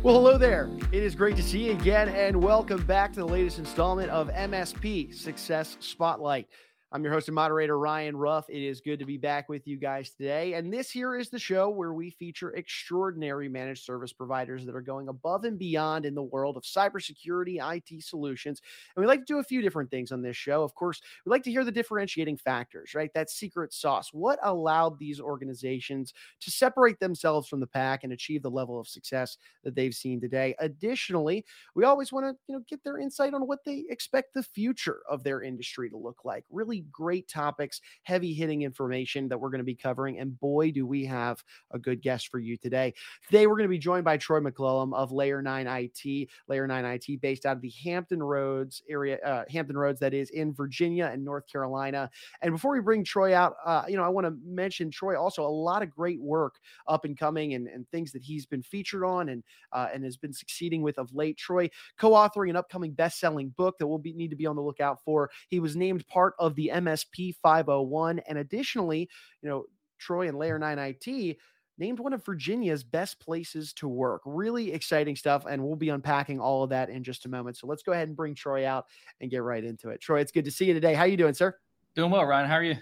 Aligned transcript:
Well, 0.00 0.14
hello 0.14 0.38
there. 0.38 0.70
It 0.92 1.02
is 1.02 1.16
great 1.16 1.34
to 1.38 1.42
see 1.42 1.66
you 1.66 1.72
again, 1.72 2.08
and 2.10 2.40
welcome 2.40 2.80
back 2.84 3.12
to 3.14 3.18
the 3.18 3.26
latest 3.26 3.58
installment 3.58 4.08
of 4.10 4.28
MSP 4.28 5.12
Success 5.12 5.76
Spotlight. 5.80 6.46
I'm 6.90 7.04
your 7.04 7.12
host 7.12 7.28
and 7.28 7.34
moderator, 7.34 7.78
Ryan 7.78 8.16
Ruff. 8.16 8.48
It 8.48 8.62
is 8.62 8.80
good 8.80 8.98
to 9.00 9.04
be 9.04 9.18
back 9.18 9.50
with 9.50 9.66
you 9.66 9.76
guys 9.76 10.08
today. 10.08 10.54
And 10.54 10.72
this 10.72 10.90
here 10.90 11.16
is 11.16 11.28
the 11.28 11.38
show 11.38 11.68
where 11.68 11.92
we 11.92 12.08
feature 12.08 12.54
extraordinary 12.54 13.46
managed 13.46 13.84
service 13.84 14.10
providers 14.10 14.64
that 14.64 14.74
are 14.74 14.80
going 14.80 15.08
above 15.08 15.44
and 15.44 15.58
beyond 15.58 16.06
in 16.06 16.14
the 16.14 16.22
world 16.22 16.56
of 16.56 16.62
cybersecurity, 16.62 17.58
IT 17.60 18.02
solutions. 18.02 18.62
And 18.96 19.02
we 19.02 19.06
like 19.06 19.20
to 19.20 19.26
do 19.26 19.38
a 19.38 19.44
few 19.44 19.60
different 19.60 19.90
things 19.90 20.12
on 20.12 20.22
this 20.22 20.34
show. 20.38 20.62
Of 20.62 20.74
course, 20.74 21.02
we 21.26 21.30
like 21.30 21.42
to 21.42 21.50
hear 21.50 21.62
the 21.62 21.70
differentiating 21.70 22.38
factors, 22.38 22.94
right? 22.94 23.10
That 23.12 23.28
secret 23.28 23.74
sauce. 23.74 24.08
What 24.14 24.38
allowed 24.42 24.98
these 24.98 25.20
organizations 25.20 26.14
to 26.40 26.50
separate 26.50 27.00
themselves 27.00 27.48
from 27.48 27.60
the 27.60 27.66
pack 27.66 28.02
and 28.02 28.14
achieve 28.14 28.40
the 28.42 28.50
level 28.50 28.80
of 28.80 28.88
success 28.88 29.36
that 29.62 29.74
they've 29.74 29.94
seen 29.94 30.22
today? 30.22 30.54
Additionally, 30.58 31.44
we 31.74 31.84
always 31.84 32.12
want 32.12 32.24
to, 32.24 32.34
you 32.48 32.56
know, 32.56 32.64
get 32.66 32.82
their 32.82 32.98
insight 32.98 33.34
on 33.34 33.46
what 33.46 33.62
they 33.66 33.84
expect 33.90 34.32
the 34.32 34.42
future 34.42 35.00
of 35.06 35.22
their 35.22 35.42
industry 35.42 35.90
to 35.90 35.96
look 35.98 36.24
like. 36.24 36.46
Really 36.48 36.77
great 36.90 37.28
topics, 37.28 37.80
heavy 38.02 38.32
hitting 38.32 38.62
information 38.62 39.28
that 39.28 39.38
we're 39.38 39.50
going 39.50 39.60
to 39.60 39.64
be 39.64 39.74
covering. 39.74 40.18
And 40.18 40.38
boy, 40.38 40.70
do 40.70 40.86
we 40.86 41.04
have 41.06 41.42
a 41.70 41.78
good 41.78 42.02
guest 42.02 42.28
for 42.28 42.38
you 42.38 42.56
today. 42.56 42.94
Today, 43.26 43.46
we're 43.46 43.56
going 43.56 43.64
to 43.64 43.68
be 43.68 43.78
joined 43.78 44.04
by 44.04 44.16
Troy 44.16 44.40
McCollum 44.40 44.94
of 44.94 45.12
Layer 45.12 45.42
9 45.42 45.66
IT, 45.66 46.28
Layer 46.48 46.66
9 46.66 46.84
IT, 46.84 47.20
based 47.20 47.46
out 47.46 47.56
of 47.56 47.62
the 47.62 47.72
Hampton 47.84 48.22
Roads 48.22 48.82
area, 48.88 49.18
uh, 49.24 49.44
Hampton 49.50 49.76
Roads, 49.76 50.00
that 50.00 50.14
is 50.14 50.30
in 50.30 50.52
Virginia 50.52 51.10
and 51.12 51.24
North 51.24 51.46
Carolina. 51.50 52.10
And 52.42 52.52
before 52.52 52.72
we 52.72 52.80
bring 52.80 53.04
Troy 53.04 53.34
out, 53.34 53.56
uh, 53.64 53.84
you 53.88 53.96
know, 53.96 54.04
I 54.04 54.08
want 54.08 54.26
to 54.26 54.36
mention 54.44 54.90
Troy 54.90 55.18
also 55.20 55.44
a 55.44 55.48
lot 55.48 55.82
of 55.82 55.90
great 55.90 56.20
work 56.20 56.56
up 56.86 57.04
and 57.04 57.16
coming 57.16 57.54
and, 57.54 57.66
and 57.68 57.88
things 57.90 58.12
that 58.12 58.22
he's 58.22 58.46
been 58.46 58.62
featured 58.62 59.04
on 59.04 59.30
and 59.30 59.42
uh, 59.72 59.88
and 59.92 60.04
has 60.04 60.16
been 60.16 60.32
succeeding 60.32 60.82
with 60.82 60.98
of 60.98 61.14
late. 61.14 61.36
Troy 61.36 61.68
co-authoring 61.98 62.50
an 62.50 62.56
upcoming 62.56 62.92
best-selling 62.92 63.50
book 63.50 63.78
that 63.78 63.86
we'll 63.86 63.98
be, 63.98 64.12
need 64.12 64.30
to 64.30 64.36
be 64.36 64.46
on 64.46 64.56
the 64.56 64.62
lookout 64.62 65.02
for. 65.04 65.30
He 65.48 65.60
was 65.60 65.76
named 65.76 66.06
part 66.06 66.34
of 66.38 66.54
the 66.54 66.67
MSP 66.70 67.34
501. 67.42 68.20
And 68.20 68.38
additionally, 68.38 69.08
you 69.42 69.48
know, 69.48 69.64
Troy 69.98 70.28
and 70.28 70.38
Layer 70.38 70.58
9 70.58 70.78
IT 70.78 71.36
named 71.78 72.00
one 72.00 72.12
of 72.12 72.24
Virginia's 72.24 72.82
best 72.82 73.20
places 73.20 73.72
to 73.74 73.88
work. 73.88 74.22
Really 74.24 74.72
exciting 74.72 75.16
stuff. 75.16 75.44
And 75.48 75.62
we'll 75.62 75.76
be 75.76 75.90
unpacking 75.90 76.40
all 76.40 76.64
of 76.64 76.70
that 76.70 76.90
in 76.90 77.04
just 77.04 77.24
a 77.24 77.28
moment. 77.28 77.56
So 77.56 77.66
let's 77.66 77.82
go 77.82 77.92
ahead 77.92 78.08
and 78.08 78.16
bring 78.16 78.34
Troy 78.34 78.66
out 78.66 78.86
and 79.20 79.30
get 79.30 79.42
right 79.42 79.64
into 79.64 79.90
it. 79.90 80.00
Troy, 80.00 80.20
it's 80.20 80.32
good 80.32 80.44
to 80.44 80.50
see 80.50 80.66
you 80.66 80.74
today. 80.74 80.94
How 80.94 81.04
you 81.04 81.16
doing, 81.16 81.34
sir? 81.34 81.54
Doing 81.94 82.10
well, 82.10 82.24
Ryan. 82.24 82.48
How 82.48 82.56
are 82.56 82.64
you? 82.64 82.76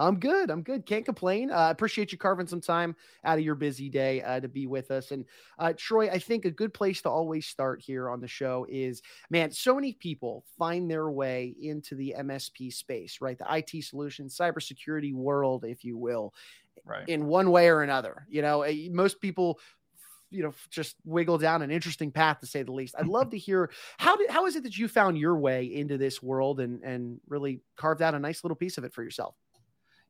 I'm 0.00 0.18
good. 0.18 0.50
I'm 0.50 0.62
good. 0.62 0.86
Can't 0.86 1.04
complain. 1.04 1.50
I 1.50 1.68
uh, 1.68 1.70
appreciate 1.70 2.10
you 2.10 2.18
carving 2.18 2.46
some 2.46 2.60
time 2.60 2.96
out 3.24 3.38
of 3.38 3.44
your 3.44 3.54
busy 3.54 3.90
day 3.90 4.22
uh, 4.22 4.40
to 4.40 4.48
be 4.48 4.66
with 4.66 4.90
us. 4.90 5.10
And 5.10 5.24
uh, 5.58 5.74
Troy, 5.76 6.08
I 6.08 6.18
think 6.18 6.44
a 6.44 6.50
good 6.50 6.72
place 6.72 7.02
to 7.02 7.10
always 7.10 7.46
start 7.46 7.82
here 7.82 8.08
on 8.08 8.20
the 8.20 8.28
show 8.28 8.66
is 8.68 9.02
man, 9.28 9.50
so 9.52 9.74
many 9.74 9.92
people 9.92 10.44
find 10.58 10.90
their 10.90 11.10
way 11.10 11.54
into 11.60 11.94
the 11.94 12.14
MSP 12.18 12.72
space, 12.72 13.18
right? 13.20 13.38
The 13.38 13.54
IT 13.56 13.84
solution, 13.84 14.28
cybersecurity 14.28 15.12
world, 15.12 15.64
if 15.66 15.84
you 15.84 15.98
will, 15.98 16.32
right. 16.84 17.06
in 17.06 17.26
one 17.26 17.50
way 17.50 17.68
or 17.68 17.82
another. 17.82 18.26
You 18.28 18.42
know, 18.42 18.62
eh, 18.62 18.88
most 18.90 19.20
people 19.20 19.60
you 20.30 20.44
know 20.44 20.54
just 20.70 20.94
wiggle 21.04 21.38
down 21.38 21.60
an 21.60 21.72
interesting 21.72 22.12
path 22.12 22.38
to 22.38 22.46
say 22.46 22.62
the 22.62 22.70
least 22.70 22.94
i'd 23.00 23.08
love 23.08 23.30
to 23.32 23.36
hear 23.36 23.68
how 23.98 24.16
did 24.16 24.30
how 24.30 24.46
is 24.46 24.54
it 24.54 24.62
that 24.62 24.78
you 24.78 24.86
found 24.86 25.18
your 25.18 25.36
way 25.36 25.64
into 25.64 25.98
this 25.98 26.22
world 26.22 26.60
and 26.60 26.84
and 26.84 27.20
really 27.28 27.60
carved 27.76 28.00
out 28.00 28.14
a 28.14 28.18
nice 28.20 28.44
little 28.44 28.54
piece 28.54 28.78
of 28.78 28.84
it 28.84 28.94
for 28.94 29.02
yourself 29.02 29.34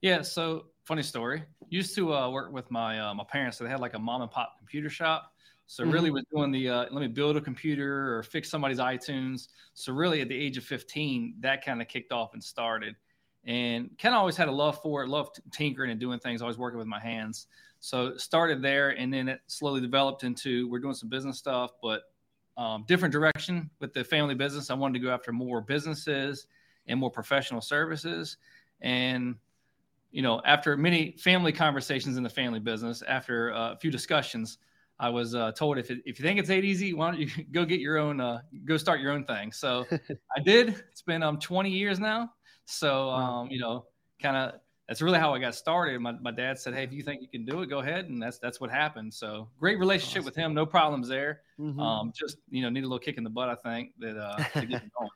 yeah. 0.02 0.22
So 0.22 0.66
funny 0.84 1.02
story. 1.02 1.44
Used 1.68 1.94
to 1.94 2.14
uh, 2.14 2.30
work 2.30 2.52
with 2.52 2.70
my 2.70 2.98
uh, 2.98 3.14
my 3.14 3.24
parents. 3.24 3.58
So 3.58 3.64
they 3.64 3.70
had 3.70 3.80
like 3.80 3.94
a 3.94 3.98
mom 3.98 4.22
and 4.22 4.30
pop 4.30 4.56
computer 4.58 4.90
shop. 4.90 5.32
So 5.66 5.84
mm-hmm. 5.84 5.92
really 5.92 6.10
was 6.10 6.24
doing 6.34 6.50
the 6.50 6.68
uh, 6.68 6.86
let 6.90 7.00
me 7.00 7.06
build 7.06 7.36
a 7.36 7.40
computer 7.40 8.16
or 8.16 8.22
fix 8.22 8.50
somebody's 8.50 8.78
iTunes. 8.78 9.48
So 9.74 9.92
really 9.92 10.20
at 10.20 10.28
the 10.28 10.36
age 10.36 10.56
of 10.56 10.64
15, 10.64 11.36
that 11.40 11.64
kind 11.64 11.80
of 11.80 11.88
kicked 11.88 12.12
off 12.12 12.34
and 12.34 12.42
started. 12.42 12.96
And 13.44 13.90
kind 13.98 14.14
of 14.14 14.18
always 14.18 14.36
had 14.36 14.48
a 14.48 14.52
love 14.52 14.82
for 14.82 15.02
it, 15.02 15.08
love 15.08 15.30
tinkering 15.52 15.90
and 15.90 15.98
doing 15.98 16.18
things, 16.18 16.42
always 16.42 16.58
working 16.58 16.78
with 16.78 16.88
my 16.88 17.00
hands. 17.00 17.46
So 17.78 18.16
started 18.18 18.60
there, 18.60 18.90
and 18.90 19.14
then 19.14 19.28
it 19.28 19.40
slowly 19.46 19.80
developed 19.80 20.24
into 20.24 20.68
we're 20.68 20.80
doing 20.80 20.94
some 20.94 21.08
business 21.08 21.38
stuff, 21.38 21.70
but 21.80 22.02
um, 22.58 22.84
different 22.86 23.12
direction 23.12 23.70
with 23.80 23.94
the 23.94 24.04
family 24.04 24.34
business. 24.34 24.70
I 24.70 24.74
wanted 24.74 24.98
to 24.98 25.06
go 25.06 25.10
after 25.10 25.32
more 25.32 25.62
businesses 25.62 26.46
and 26.86 27.00
more 27.00 27.10
professional 27.10 27.62
services. 27.62 28.36
And 28.82 29.36
you 30.10 30.22
know, 30.22 30.40
after 30.44 30.76
many 30.76 31.12
family 31.18 31.52
conversations 31.52 32.16
in 32.16 32.22
the 32.22 32.30
family 32.30 32.60
business, 32.60 33.02
after 33.02 33.52
uh, 33.52 33.72
a 33.72 33.76
few 33.76 33.90
discussions, 33.90 34.58
I 34.98 35.08
was 35.08 35.34
uh, 35.34 35.52
told 35.52 35.78
if, 35.78 35.90
it, 35.90 36.00
if 36.04 36.18
you 36.18 36.24
think 36.24 36.38
it's 36.38 36.50
ain't 36.50 36.64
easy, 36.64 36.92
why 36.92 37.10
don't 37.10 37.20
you 37.20 37.28
go 37.52 37.64
get 37.64 37.80
your 37.80 37.98
own, 37.98 38.20
uh, 38.20 38.40
go 38.64 38.76
start 38.76 39.00
your 39.00 39.12
own 39.12 39.24
thing. 39.24 39.52
So 39.52 39.86
I 40.36 40.40
did. 40.44 40.82
It's 40.90 41.02
been 41.02 41.22
um 41.22 41.38
20 41.38 41.70
years 41.70 41.98
now. 41.98 42.30
So 42.66 43.10
um, 43.10 43.50
you 43.50 43.60
know, 43.60 43.86
kind 44.20 44.36
of 44.36 44.60
that's 44.90 45.00
really 45.00 45.20
how 45.20 45.32
I 45.32 45.38
got 45.38 45.54
started. 45.54 46.00
My, 46.00 46.10
my 46.20 46.32
dad 46.32 46.58
said, 46.58 46.74
"Hey, 46.74 46.82
if 46.82 46.92
you 46.92 47.02
think 47.02 47.22
you 47.22 47.28
can 47.28 47.44
do 47.44 47.62
it, 47.62 47.70
go 47.70 47.78
ahead," 47.78 48.06
and 48.06 48.20
that's 48.20 48.40
that's 48.40 48.60
what 48.60 48.70
happened. 48.70 49.14
So 49.14 49.48
great 49.60 49.78
relationship 49.78 50.22
awesome. 50.22 50.24
with 50.24 50.36
him, 50.36 50.52
no 50.52 50.66
problems 50.66 51.08
there. 51.08 51.42
Mm-hmm. 51.60 51.78
Um, 51.78 52.12
just 52.12 52.38
you 52.50 52.62
know, 52.62 52.70
need 52.70 52.80
a 52.80 52.88
little 52.88 52.98
kick 52.98 53.16
in 53.16 53.22
the 53.22 53.30
butt, 53.30 53.48
I 53.48 53.54
think, 53.54 53.92
that 54.00 54.16
uh, 54.16 54.36
to 54.60 54.66
get 54.66 54.82
going. 54.98 55.10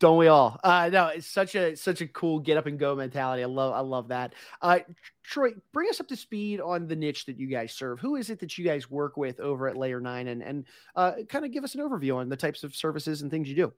Don't 0.00 0.16
we 0.16 0.28
all? 0.28 0.60
Uh, 0.62 0.88
no, 0.92 1.08
it's 1.08 1.26
such 1.26 1.56
a 1.56 1.74
such 1.76 2.00
a 2.00 2.06
cool 2.06 2.38
get 2.38 2.56
up 2.56 2.66
and 2.66 2.78
go 2.78 2.94
mentality. 2.94 3.42
I 3.42 3.46
love 3.46 3.72
I 3.74 3.80
love 3.80 4.08
that. 4.08 4.34
Uh, 4.62 4.78
Troy, 5.24 5.50
bring 5.72 5.88
us 5.90 5.98
up 5.98 6.06
to 6.08 6.16
speed 6.16 6.60
on 6.60 6.86
the 6.86 6.94
niche 6.94 7.26
that 7.26 7.38
you 7.38 7.48
guys 7.48 7.72
serve. 7.72 7.98
Who 7.98 8.14
is 8.14 8.30
it 8.30 8.38
that 8.38 8.56
you 8.56 8.64
guys 8.64 8.88
work 8.88 9.16
with 9.16 9.40
over 9.40 9.66
at 9.66 9.76
Layer 9.76 10.00
Nine, 10.00 10.28
and 10.28 10.42
and 10.42 10.66
uh, 10.94 11.12
kind 11.28 11.44
of 11.44 11.52
give 11.52 11.64
us 11.64 11.74
an 11.74 11.80
overview 11.80 12.16
on 12.16 12.28
the 12.28 12.36
types 12.36 12.62
of 12.62 12.76
services 12.76 13.22
and 13.22 13.30
things 13.30 13.48
you 13.48 13.56
do. 13.56 13.72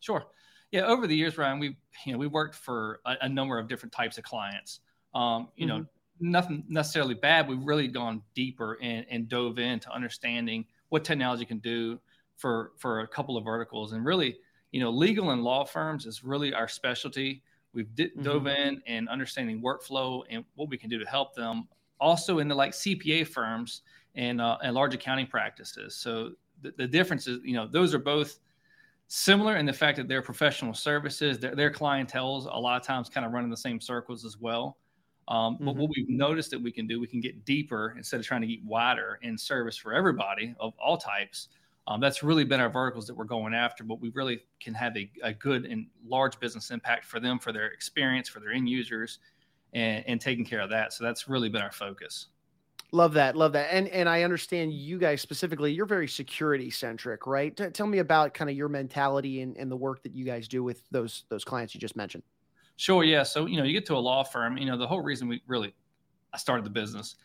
Sure. 0.00 0.24
Yeah, 0.70 0.86
over 0.86 1.06
the 1.06 1.16
years, 1.16 1.36
Ryan, 1.36 1.58
we 1.58 1.76
you 2.04 2.12
know 2.12 2.18
we 2.18 2.28
worked 2.28 2.54
for 2.54 3.00
a, 3.04 3.16
a 3.22 3.28
number 3.28 3.58
of 3.58 3.68
different 3.68 3.92
types 3.92 4.18
of 4.18 4.24
clients. 4.24 4.80
Um, 5.14 5.48
you 5.56 5.66
mm-hmm. 5.66 5.78
know, 5.78 5.86
nothing 6.20 6.64
necessarily 6.68 7.14
bad. 7.14 7.48
We've 7.48 7.62
really 7.62 7.88
gone 7.88 8.22
deeper 8.34 8.78
and, 8.80 9.04
and 9.10 9.28
dove 9.28 9.58
into 9.58 9.90
understanding 9.90 10.64
what 10.90 11.02
technology 11.02 11.44
can 11.44 11.58
do 11.58 11.98
for 12.36 12.72
for 12.78 13.00
a 13.00 13.08
couple 13.08 13.36
of 13.36 13.44
verticals, 13.44 13.94
and 13.94 14.04
really 14.04 14.38
you 14.72 14.80
know, 14.80 14.90
legal 14.90 15.30
and 15.30 15.42
law 15.42 15.64
firms 15.64 16.06
is 16.06 16.24
really 16.24 16.52
our 16.52 16.68
specialty. 16.68 17.42
We've 17.72 17.94
di- 17.94 18.06
mm-hmm. 18.06 18.22
dove 18.22 18.46
in 18.46 18.82
and 18.86 19.08
understanding 19.08 19.60
workflow 19.62 20.22
and 20.30 20.44
what 20.54 20.68
we 20.68 20.78
can 20.78 20.90
do 20.90 20.98
to 20.98 21.06
help 21.06 21.34
them. 21.34 21.68
Also, 22.00 22.40
in 22.40 22.48
the 22.48 22.54
like 22.54 22.72
CPA 22.72 23.26
firms 23.26 23.82
and 24.14 24.40
uh, 24.40 24.58
and 24.62 24.74
large 24.74 24.94
accounting 24.94 25.26
practices. 25.26 25.96
So 25.96 26.32
the, 26.62 26.72
the 26.76 26.86
difference 26.86 27.26
is, 27.26 27.38
you 27.42 27.54
know, 27.54 27.66
those 27.66 27.94
are 27.94 27.98
both 27.98 28.38
similar 29.08 29.56
in 29.56 29.66
the 29.66 29.72
fact 29.72 29.96
that 29.98 30.08
they're 30.08 30.22
professional 30.22 30.74
services. 30.74 31.38
Their, 31.38 31.54
their 31.54 31.70
clientele's 31.70 32.46
a 32.46 32.58
lot 32.58 32.80
of 32.80 32.86
times 32.86 33.08
kind 33.08 33.24
of 33.24 33.32
running 33.32 33.50
the 33.50 33.56
same 33.56 33.80
circles 33.80 34.24
as 34.24 34.38
well. 34.38 34.78
Um, 35.28 35.54
mm-hmm. 35.54 35.64
But 35.66 35.76
what 35.76 35.90
we've 35.96 36.08
noticed 36.08 36.50
that 36.50 36.62
we 36.62 36.72
can 36.72 36.86
do, 36.86 37.00
we 37.00 37.06
can 37.06 37.20
get 37.20 37.44
deeper 37.44 37.94
instead 37.96 38.20
of 38.20 38.26
trying 38.26 38.42
to 38.42 38.46
get 38.46 38.64
wider 38.64 39.18
in 39.22 39.36
service 39.36 39.76
for 39.76 39.92
everybody 39.92 40.54
of 40.60 40.72
all 40.78 40.96
types. 40.96 41.48
Um, 41.88 42.00
that's 42.00 42.22
really 42.22 42.44
been 42.44 42.60
our 42.60 42.68
verticals 42.68 43.06
that 43.06 43.14
we're 43.14 43.24
going 43.24 43.54
after, 43.54 43.84
but 43.84 44.00
we 44.00 44.10
really 44.10 44.40
can 44.60 44.74
have 44.74 44.96
a, 44.96 45.08
a 45.22 45.32
good 45.32 45.66
and 45.66 45.86
large 46.04 46.38
business 46.40 46.70
impact 46.70 47.04
for 47.04 47.20
them, 47.20 47.38
for 47.38 47.52
their 47.52 47.66
experience, 47.66 48.28
for 48.28 48.40
their 48.40 48.50
end 48.50 48.68
users, 48.68 49.20
and, 49.72 50.04
and 50.06 50.20
taking 50.20 50.44
care 50.44 50.60
of 50.60 50.70
that. 50.70 50.92
So 50.92 51.04
that's 51.04 51.28
really 51.28 51.48
been 51.48 51.62
our 51.62 51.72
focus. 51.72 52.26
Love 52.92 53.12
that, 53.14 53.36
love 53.36 53.52
that, 53.52 53.68
and 53.72 53.88
and 53.88 54.08
I 54.08 54.22
understand 54.22 54.72
you 54.72 54.96
guys 54.96 55.20
specifically. 55.20 55.72
You're 55.72 55.86
very 55.86 56.06
security 56.06 56.70
centric, 56.70 57.26
right? 57.26 57.54
T- 57.56 57.68
tell 57.70 57.86
me 57.86 57.98
about 57.98 58.32
kind 58.32 58.48
of 58.48 58.56
your 58.56 58.68
mentality 58.68 59.40
and, 59.40 59.56
and 59.56 59.70
the 59.70 59.76
work 59.76 60.04
that 60.04 60.14
you 60.14 60.24
guys 60.24 60.46
do 60.46 60.62
with 60.62 60.82
those 60.92 61.24
those 61.28 61.44
clients 61.44 61.74
you 61.74 61.80
just 61.80 61.96
mentioned. 61.96 62.22
Sure, 62.76 63.02
yeah. 63.02 63.24
So 63.24 63.46
you 63.46 63.56
know, 63.56 63.64
you 63.64 63.72
get 63.72 63.86
to 63.86 63.96
a 63.96 63.98
law 63.98 64.22
firm. 64.22 64.56
You 64.56 64.66
know, 64.66 64.78
the 64.78 64.86
whole 64.86 65.02
reason 65.02 65.26
we 65.26 65.42
really 65.48 65.74
I 66.32 66.38
started 66.38 66.64
the 66.64 66.70
business 66.70 67.16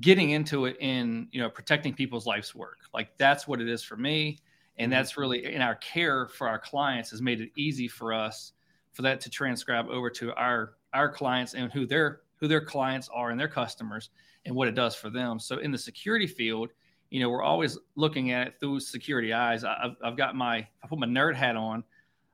getting 0.00 0.30
into 0.30 0.66
it 0.66 0.76
in 0.80 1.28
you 1.32 1.40
know 1.40 1.50
protecting 1.50 1.94
people's 1.94 2.26
life's 2.26 2.54
work. 2.54 2.78
Like 2.94 3.16
that's 3.18 3.48
what 3.48 3.60
it 3.60 3.68
is 3.68 3.82
for 3.82 3.96
me. 3.96 4.38
And 4.76 4.92
mm-hmm. 4.92 4.98
that's 4.98 5.16
really 5.16 5.44
in 5.52 5.62
our 5.62 5.74
care 5.76 6.28
for 6.28 6.48
our 6.48 6.58
clients 6.58 7.10
has 7.10 7.22
made 7.22 7.40
it 7.40 7.50
easy 7.56 7.88
for 7.88 8.12
us 8.12 8.52
for 8.92 9.02
that 9.02 9.20
to 9.22 9.30
transcribe 9.30 9.88
over 9.88 10.10
to 10.10 10.32
our 10.34 10.74
our 10.94 11.08
clients 11.08 11.54
and 11.54 11.72
who 11.72 11.86
their 11.86 12.20
who 12.36 12.48
their 12.48 12.64
clients 12.64 13.08
are 13.12 13.30
and 13.30 13.40
their 13.40 13.48
customers 13.48 14.10
and 14.44 14.54
what 14.54 14.68
it 14.68 14.74
does 14.74 14.94
for 14.94 15.10
them. 15.10 15.38
So 15.38 15.58
in 15.58 15.72
the 15.72 15.78
security 15.78 16.26
field 16.26 16.70
you 17.10 17.20
know 17.20 17.30
we're 17.30 17.42
always 17.42 17.78
looking 17.96 18.32
at 18.32 18.48
it 18.48 18.54
through 18.60 18.80
security 18.80 19.32
eyes. 19.32 19.64
I've, 19.64 19.96
I've 20.04 20.16
got 20.16 20.36
my 20.36 20.58
i 20.58 20.86
put 20.86 20.98
my 20.98 21.06
nerd 21.06 21.34
hat 21.34 21.56
on 21.56 21.82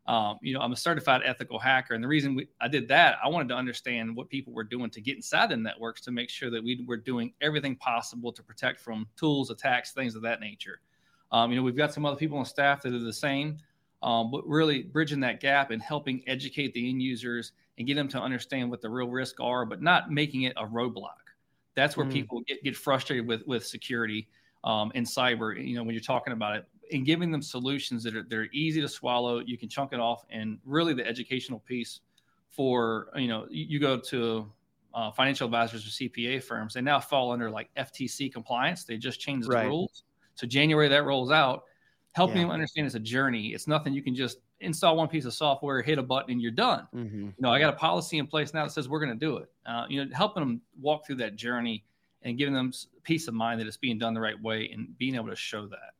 um, 0.06 0.38
you 0.42 0.52
know, 0.52 0.60
I'm 0.60 0.72
a 0.72 0.76
certified 0.76 1.22
ethical 1.24 1.58
hacker, 1.58 1.94
and 1.94 2.04
the 2.04 2.08
reason 2.08 2.34
we, 2.34 2.48
I 2.60 2.68
did 2.68 2.88
that, 2.88 3.16
I 3.24 3.28
wanted 3.28 3.48
to 3.48 3.54
understand 3.54 4.14
what 4.14 4.28
people 4.28 4.52
were 4.52 4.64
doing 4.64 4.90
to 4.90 5.00
get 5.00 5.16
inside 5.16 5.50
the 5.50 5.56
networks 5.56 6.02
to 6.02 6.10
make 6.10 6.28
sure 6.28 6.50
that 6.50 6.62
we 6.62 6.84
were 6.86 6.98
doing 6.98 7.32
everything 7.40 7.76
possible 7.76 8.30
to 8.32 8.42
protect 8.42 8.80
from 8.80 9.06
tools, 9.16 9.50
attacks, 9.50 9.92
things 9.92 10.14
of 10.14 10.22
that 10.22 10.40
nature. 10.40 10.80
Um, 11.32 11.50
you 11.50 11.56
know, 11.56 11.62
we've 11.62 11.76
got 11.76 11.92
some 11.92 12.04
other 12.04 12.16
people 12.16 12.38
on 12.38 12.44
staff 12.44 12.82
that 12.82 12.92
are 12.92 12.98
the 12.98 13.12
same, 13.12 13.56
um, 14.02 14.30
but 14.30 14.46
really 14.46 14.82
bridging 14.82 15.20
that 15.20 15.40
gap 15.40 15.70
and 15.70 15.82
helping 15.82 16.22
educate 16.26 16.74
the 16.74 16.90
end 16.90 17.02
users 17.02 17.52
and 17.78 17.86
get 17.86 17.94
them 17.94 18.08
to 18.08 18.20
understand 18.20 18.70
what 18.70 18.82
the 18.82 18.88
real 18.88 19.08
risks 19.08 19.40
are, 19.40 19.64
but 19.64 19.82
not 19.82 20.10
making 20.10 20.42
it 20.42 20.52
a 20.56 20.66
roadblock. 20.66 21.24
That's 21.74 21.96
where 21.96 22.06
mm. 22.06 22.12
people 22.12 22.42
get, 22.46 22.62
get 22.62 22.76
frustrated 22.76 23.26
with 23.26 23.44
with 23.46 23.66
security 23.66 24.28
um, 24.62 24.92
in 24.94 25.04
cyber. 25.04 25.56
You 25.56 25.76
know, 25.76 25.82
when 25.82 25.94
you're 25.94 26.02
talking 26.02 26.32
about 26.32 26.56
it, 26.56 26.68
and 26.94 27.04
giving 27.04 27.30
them 27.30 27.42
solutions 27.42 28.04
that 28.04 28.16
are 28.16 28.22
they're 28.22 28.48
easy 28.52 28.80
to 28.80 28.88
swallow. 28.88 29.40
You 29.40 29.58
can 29.58 29.68
chunk 29.68 29.92
it 29.92 30.00
off, 30.00 30.24
and 30.30 30.58
really 30.64 30.94
the 30.94 31.06
educational 31.06 31.58
piece 31.60 32.00
for 32.50 33.08
you 33.16 33.28
know 33.28 33.46
you, 33.50 33.80
go 33.80 33.98
to 33.98 34.50
uh, 34.94 35.10
financial 35.10 35.44
advisors 35.44 35.84
or 35.86 35.90
CPA 35.90 36.42
firms, 36.42 36.74
they 36.74 36.80
now 36.80 37.00
fall 37.00 37.32
under 37.32 37.50
like 37.50 37.68
FTC 37.76 38.32
compliance. 38.32 38.84
They 38.84 38.96
just 38.96 39.20
changed 39.20 39.48
the 39.48 39.54
right. 39.54 39.66
rules. 39.66 40.04
So 40.36 40.46
January 40.46 40.88
that 40.88 41.04
rolls 41.04 41.30
out, 41.30 41.64
helping 42.12 42.36
yeah. 42.36 42.42
them 42.44 42.50
understand 42.52 42.86
it's 42.86 42.94
a 42.94 43.00
journey. 43.00 43.48
It's 43.48 43.66
nothing 43.66 43.92
you 43.92 44.02
can 44.02 44.14
just 44.14 44.38
install 44.60 44.96
one 44.96 45.08
piece 45.08 45.24
of 45.24 45.34
software, 45.34 45.82
hit 45.82 45.98
a 45.98 46.02
button, 46.02 46.30
and 46.30 46.40
you're 46.40 46.52
done. 46.52 46.86
Mm-hmm. 46.94 47.20
You 47.22 47.34
know, 47.40 47.50
I 47.50 47.58
got 47.58 47.74
a 47.74 47.76
policy 47.76 48.18
in 48.18 48.26
place 48.26 48.54
now 48.54 48.64
that 48.64 48.70
says 48.70 48.88
we're 48.88 49.04
going 49.04 49.18
to 49.18 49.26
do 49.26 49.38
it. 49.38 49.50
Uh, 49.66 49.84
you 49.88 50.04
know, 50.04 50.10
helping 50.14 50.42
them 50.42 50.60
walk 50.80 51.06
through 51.06 51.16
that 51.16 51.34
journey 51.34 51.84
and 52.22 52.38
giving 52.38 52.54
them 52.54 52.72
peace 53.02 53.26
of 53.26 53.34
mind 53.34 53.60
that 53.60 53.66
it's 53.66 53.76
being 53.76 53.98
done 53.98 54.14
the 54.14 54.20
right 54.20 54.40
way 54.40 54.70
and 54.72 54.96
being 54.96 55.16
able 55.16 55.28
to 55.28 55.36
show 55.36 55.66
that. 55.66 55.93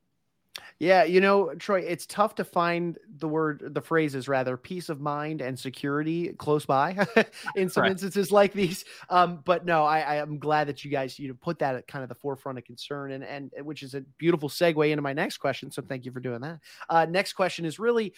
Yeah, 0.79 1.05
you 1.05 1.21
know, 1.21 1.55
Troy, 1.55 1.81
it's 1.81 2.07
tough 2.07 2.35
to 2.37 2.45
find 2.45 2.99
the 3.19 3.29
word, 3.29 3.75
the 3.75 3.81
phrases 3.81 4.29
rather, 4.29 4.57
peace 4.57 4.89
of 4.89 5.01
mind 5.01 5.41
and 5.41 5.59
security 5.59 6.33
close 6.35 6.67
by 6.67 7.07
in 7.57 7.69
some 7.69 7.83
right. 7.83 7.93
instances 7.93 8.31
like 8.31 8.53
these. 8.53 8.85
Um, 9.11 9.41
but 9.45 9.65
no, 9.65 9.85
I, 9.85 10.01
I 10.01 10.15
am 10.17 10.39
glad 10.39 10.69
that 10.69 10.85
you 10.85 10.91
guys, 10.91 11.19
you 11.19 11.29
know, 11.29 11.35
put 11.41 11.59
that 11.61 11.75
at 11.75 11.87
kind 11.87 12.03
of 12.03 12.09
the 12.09 12.15
forefront 12.15 12.59
of 12.59 12.65
concern, 12.65 13.13
and 13.13 13.25
and 13.25 13.51
which 13.65 13.83
is 13.83 13.95
a 13.95 14.01
beautiful 14.19 14.49
segue 14.49 14.91
into 14.91 15.03
my 15.03 15.13
next 15.13 15.39
question. 15.39 15.71
So 15.71 15.83
thank 15.83 16.05
you 16.05 16.13
for 16.13 16.21
doing 16.21 16.41
that. 16.41 16.61
Uh, 16.89 17.07
next 17.07 17.35
question 17.35 17.65
is 17.65 17.79
really 17.79 18.15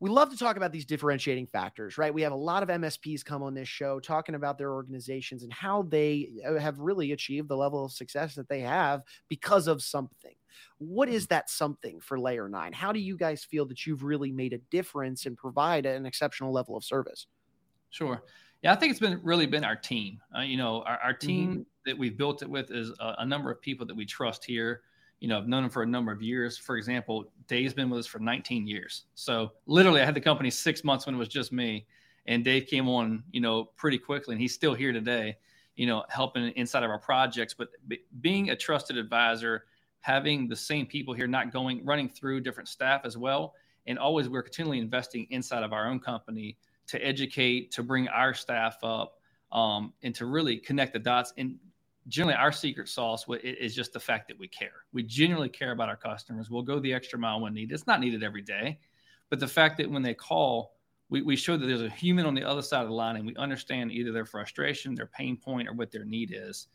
we 0.00 0.10
love 0.10 0.30
to 0.30 0.36
talk 0.36 0.56
about 0.56 0.72
these 0.72 0.84
differentiating 0.84 1.46
factors, 1.46 1.98
right? 1.98 2.14
We 2.14 2.22
have 2.22 2.32
a 2.32 2.36
lot 2.36 2.62
of 2.62 2.68
MSPs 2.68 3.24
come 3.24 3.42
on 3.42 3.54
this 3.54 3.68
show 3.68 3.98
talking 3.98 4.36
about 4.36 4.56
their 4.56 4.72
organizations 4.72 5.42
and 5.42 5.52
how 5.52 5.82
they 5.82 6.30
uh, 6.46 6.54
have 6.54 6.78
really 6.78 7.12
achieved 7.12 7.48
the 7.48 7.56
level 7.56 7.84
of 7.84 7.92
success 7.92 8.34
that 8.36 8.48
they 8.48 8.60
have 8.60 9.02
because 9.28 9.66
of 9.66 9.82
something. 9.82 10.34
What 10.78 11.08
is 11.08 11.24
mm-hmm. 11.24 11.34
that 11.34 11.50
something 11.50 12.00
for 12.00 12.18
Layer 12.18 12.48
9? 12.48 12.72
How 12.72 12.92
do 12.92 13.00
you 13.00 13.16
guys 13.16 13.44
feel 13.44 13.66
that 13.66 13.86
you've 13.86 14.02
really 14.02 14.32
made 14.32 14.52
a 14.52 14.58
difference 14.70 15.26
and 15.26 15.36
provide 15.36 15.86
an 15.86 16.06
exceptional 16.06 16.52
level 16.52 16.76
of 16.76 16.84
service? 16.84 17.26
Sure. 17.90 18.22
Yeah, 18.62 18.72
I 18.72 18.76
think 18.76 18.90
it's 18.90 19.00
been 19.00 19.20
really 19.22 19.46
been 19.46 19.64
our 19.64 19.76
team. 19.76 20.20
Uh, 20.36 20.42
you 20.42 20.56
know, 20.56 20.82
our, 20.82 20.98
our 20.98 21.12
team 21.12 21.50
mm-hmm. 21.50 21.62
that 21.86 21.96
we've 21.96 22.18
built 22.18 22.42
it 22.42 22.50
with 22.50 22.70
is 22.70 22.90
a, 23.00 23.16
a 23.18 23.26
number 23.26 23.50
of 23.50 23.60
people 23.60 23.86
that 23.86 23.94
we 23.94 24.04
trust 24.04 24.44
here 24.44 24.82
you 25.20 25.28
know, 25.28 25.38
I've 25.38 25.48
known 25.48 25.62
them 25.62 25.70
for 25.70 25.82
a 25.82 25.86
number 25.86 26.12
of 26.12 26.22
years. 26.22 26.56
For 26.56 26.76
example, 26.76 27.30
Dave's 27.48 27.74
been 27.74 27.90
with 27.90 28.00
us 28.00 28.06
for 28.06 28.18
19 28.18 28.66
years. 28.66 29.04
So 29.14 29.52
literally, 29.66 30.00
I 30.00 30.04
had 30.04 30.14
the 30.14 30.20
company 30.20 30.50
six 30.50 30.84
months 30.84 31.06
when 31.06 31.14
it 31.14 31.18
was 31.18 31.28
just 31.28 31.52
me, 31.52 31.86
and 32.26 32.44
Dave 32.44 32.66
came 32.66 32.88
on, 32.88 33.24
you 33.32 33.40
know, 33.40 33.64
pretty 33.76 33.98
quickly, 33.98 34.34
and 34.34 34.40
he's 34.40 34.54
still 34.54 34.74
here 34.74 34.92
today, 34.92 35.36
you 35.76 35.86
know, 35.86 36.04
helping 36.08 36.48
inside 36.50 36.84
of 36.84 36.90
our 36.90 36.98
projects. 36.98 37.52
But 37.52 37.70
b- 37.88 38.00
being 38.20 38.50
a 38.50 38.56
trusted 38.56 38.96
advisor, 38.96 39.64
having 40.00 40.48
the 40.48 40.56
same 40.56 40.86
people 40.86 41.14
here, 41.14 41.26
not 41.26 41.52
going 41.52 41.84
running 41.84 42.08
through 42.08 42.40
different 42.40 42.68
staff 42.68 43.02
as 43.04 43.16
well, 43.16 43.54
and 43.86 43.98
always 43.98 44.28
we're 44.28 44.42
continually 44.42 44.78
investing 44.78 45.26
inside 45.30 45.62
of 45.62 45.72
our 45.72 45.86
own 45.88 45.98
company 45.98 46.56
to 46.86 47.04
educate, 47.04 47.70
to 47.72 47.82
bring 47.82 48.08
our 48.08 48.34
staff 48.34 48.78
up, 48.82 49.18
um, 49.52 49.92
and 50.02 50.14
to 50.14 50.26
really 50.26 50.56
connect 50.56 50.92
the 50.92 50.98
dots. 50.98 51.32
And 51.36 51.56
generally 52.08 52.34
our 52.34 52.52
secret 52.52 52.88
sauce 52.88 53.26
is 53.42 53.74
just 53.74 53.92
the 53.92 54.00
fact 54.00 54.28
that 54.28 54.38
we 54.38 54.48
care. 54.48 54.84
We 54.92 55.02
genuinely 55.02 55.48
care 55.48 55.72
about 55.72 55.88
our 55.88 55.96
customers. 55.96 56.50
We'll 56.50 56.62
go 56.62 56.78
the 56.78 56.92
extra 56.92 57.18
mile 57.18 57.40
when 57.40 57.54
needed. 57.54 57.74
It's 57.74 57.86
not 57.86 58.00
needed 58.00 58.22
every 58.22 58.42
day, 58.42 58.78
but 59.30 59.40
the 59.40 59.48
fact 59.48 59.76
that 59.78 59.90
when 59.90 60.02
they 60.02 60.14
call, 60.14 60.74
we, 61.10 61.22
we 61.22 61.36
show 61.36 61.56
that 61.56 61.66
there's 61.66 61.82
a 61.82 61.90
human 61.90 62.26
on 62.26 62.34
the 62.34 62.44
other 62.44 62.62
side 62.62 62.82
of 62.82 62.88
the 62.88 62.94
line 62.94 63.16
and 63.16 63.26
we 63.26 63.34
understand 63.36 63.92
either 63.92 64.12
their 64.12 64.26
frustration, 64.26 64.94
their 64.94 65.06
pain 65.06 65.36
point, 65.36 65.68
or 65.68 65.72
what 65.72 65.90
their 65.90 66.04
need 66.04 66.34
is. 66.34 66.68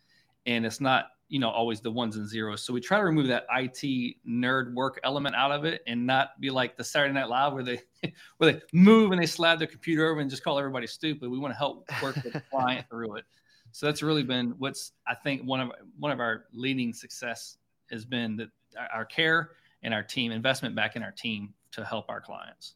And 0.46 0.66
it's 0.66 0.82
not, 0.82 1.10
you 1.30 1.40
know, 1.40 1.50
always 1.50 1.82
the 1.82 1.92
ones 1.92 2.16
and 2.16 2.28
zeros. 2.28 2.64
So 2.64 2.74
we 2.74 2.82
try 2.82 2.98
to 2.98 3.04
remove 3.04 3.28
that 3.28 3.46
IT 3.56 4.18
nerd 4.28 4.74
work 4.74 5.00
element 5.04 5.36
out 5.36 5.52
of 5.52 5.66
it 5.66 5.82
and 5.88 6.06
not 6.06 6.40
be 6.40 6.50
like 6.50 6.78
the 6.78 6.84
Saturday 6.84 7.14
Night 7.14 7.30
Live 7.30 7.54
where 7.54 7.64
they 7.64 7.82
where 8.38 8.54
they 8.54 8.62
move 8.72 9.12
and 9.12 9.22
they 9.22 9.26
slide 9.26 9.60
their 9.60 9.68
computer 9.68 10.10
over 10.10 10.20
and 10.20 10.30
just 10.30 10.44
call 10.44 10.60
everybody 10.60 10.88
stupid. 10.88 11.30
We 11.30 11.40
want 11.40 11.54
to 11.54 11.58
help 11.58 11.90
work 12.02 12.16
with 12.24 12.34
the 12.34 12.42
client 12.52 12.86
through 12.90 13.16
it. 13.16 13.26
So 13.72 13.88
that's 13.88 14.04
really 14.04 14.24
been 14.24 14.54
what's 14.60 14.92
I 15.08 15.16
think 15.16 15.42
one 15.44 15.60
of 15.60 15.72
one 15.98 16.12
of 16.12 16.20
our 16.20 16.46
leading 16.54 16.94
success 16.94 17.58
has 17.90 18.06
been 18.06 18.38
that 18.38 18.50
our 18.94 19.06
care 19.06 19.52
and 19.82 19.94
our 19.94 20.04
team 20.04 20.32
investment 20.32 20.76
back 20.76 20.96
in 20.96 21.04
our 21.04 21.12
team 21.12 21.54
to 21.72 21.84
help 21.84 22.10
our 22.10 22.22
clients. 22.22 22.76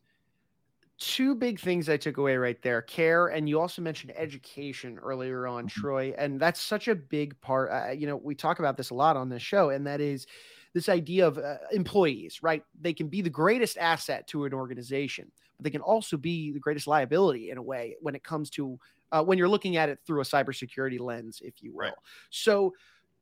Two 1.00 1.36
big 1.36 1.60
things 1.60 1.90
I 1.90 1.98
took 1.98 2.18
away 2.18 2.38
right 2.38 2.60
there 2.64 2.82
care, 2.82 3.28
and 3.28 3.48
you 3.48 3.60
also 3.60 3.82
mentioned 3.82 4.14
education 4.16 4.98
earlier 4.98 5.46
on, 5.46 5.68
mm-hmm. 5.68 5.80
Troy. 5.80 6.14
And 6.18 6.40
that's 6.40 6.60
such 6.60 6.88
a 6.88 6.96
big 6.96 7.40
part. 7.42 7.72
Uh, 7.72 7.92
you 7.92 8.08
know, 8.08 8.16
we 8.16 8.34
talk 8.34 8.60
about 8.60 8.78
this 8.78 8.90
a 8.90 8.96
lot 8.96 9.16
on 9.16 9.30
this 9.30 9.44
show, 9.44 9.70
and 9.70 9.86
that 9.86 10.02
is 10.02 10.26
this 10.74 10.90
idea 10.90 11.28
of 11.28 11.38
uh, 11.38 11.58
employees, 11.72 12.42
right? 12.42 12.64
They 12.80 12.94
can 12.94 13.08
be 13.08 13.22
the 13.22 13.30
greatest 13.30 13.78
asset 13.78 14.28
to 14.28 14.46
an 14.46 14.54
organization, 14.54 15.32
but 15.58 15.64
they 15.64 15.70
can 15.70 15.82
also 15.82 16.18
be 16.18 16.52
the 16.52 16.60
greatest 16.60 16.88
liability 16.88 17.52
in 17.52 17.58
a 17.58 17.64
way 17.64 17.96
when 18.02 18.16
it 18.16 18.24
comes 18.24 18.50
to 18.52 18.80
uh, 19.12 19.24
when 19.24 19.38
you're 19.38 19.48
looking 19.48 19.78
at 19.78 19.90
it 19.90 20.00
through 20.06 20.22
a 20.22 20.26
cybersecurity 20.26 21.00
lens, 21.00 21.42
if 21.44 21.62
you 21.62 21.72
will. 21.72 21.86
Right. 21.86 21.94
So 22.30 22.74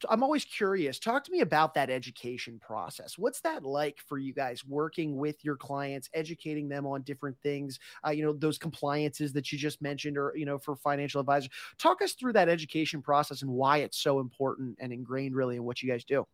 I'm 0.09 0.23
always 0.23 0.45
curious. 0.45 0.99
Talk 0.99 1.23
to 1.25 1.31
me 1.31 1.41
about 1.41 1.73
that 1.75 1.89
education 1.89 2.59
process. 2.59 3.17
What's 3.17 3.41
that 3.41 3.63
like 3.63 3.99
for 3.99 4.17
you 4.17 4.33
guys 4.33 4.65
working 4.65 5.17
with 5.17 5.43
your 5.43 5.55
clients, 5.55 6.09
educating 6.13 6.67
them 6.67 6.85
on 6.85 7.01
different 7.03 7.37
things? 7.41 7.79
Uh, 8.05 8.11
you 8.11 8.23
know, 8.23 8.33
those 8.33 8.57
compliances 8.57 9.33
that 9.33 9.51
you 9.51 9.57
just 9.57 9.81
mentioned, 9.81 10.17
or 10.17 10.33
you 10.35 10.45
know, 10.45 10.57
for 10.57 10.75
financial 10.75 11.19
advisors. 11.19 11.49
Talk 11.77 12.01
us 12.01 12.13
through 12.13 12.33
that 12.33 12.49
education 12.49 13.01
process 13.01 13.41
and 13.41 13.51
why 13.51 13.79
it's 13.79 13.97
so 13.97 14.19
important 14.19 14.77
and 14.79 14.91
ingrained 14.91 15.35
really 15.35 15.55
in 15.55 15.63
what 15.63 15.81
you 15.81 15.89
guys 15.89 16.03
do. 16.03 16.25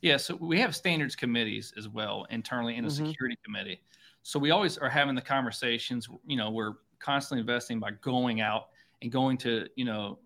Yeah, 0.00 0.16
so 0.18 0.36
we 0.36 0.60
have 0.60 0.76
standards 0.76 1.16
committees 1.16 1.72
as 1.76 1.88
well 1.88 2.26
internally 2.30 2.76
in 2.76 2.84
a 2.84 2.88
mm-hmm. 2.88 3.06
security 3.06 3.38
committee. 3.44 3.80
So 4.22 4.38
we 4.38 4.50
always 4.50 4.76
are 4.78 4.90
having 4.90 5.14
the 5.14 5.22
conversations. 5.22 6.08
You 6.26 6.36
know, 6.36 6.50
we're 6.50 6.74
constantly 6.98 7.40
investing 7.40 7.78
by 7.80 7.92
going 8.02 8.40
out 8.40 8.68
and 9.02 9.10
going 9.10 9.36
to 9.38 9.68
you 9.76 9.84
know 9.84 10.18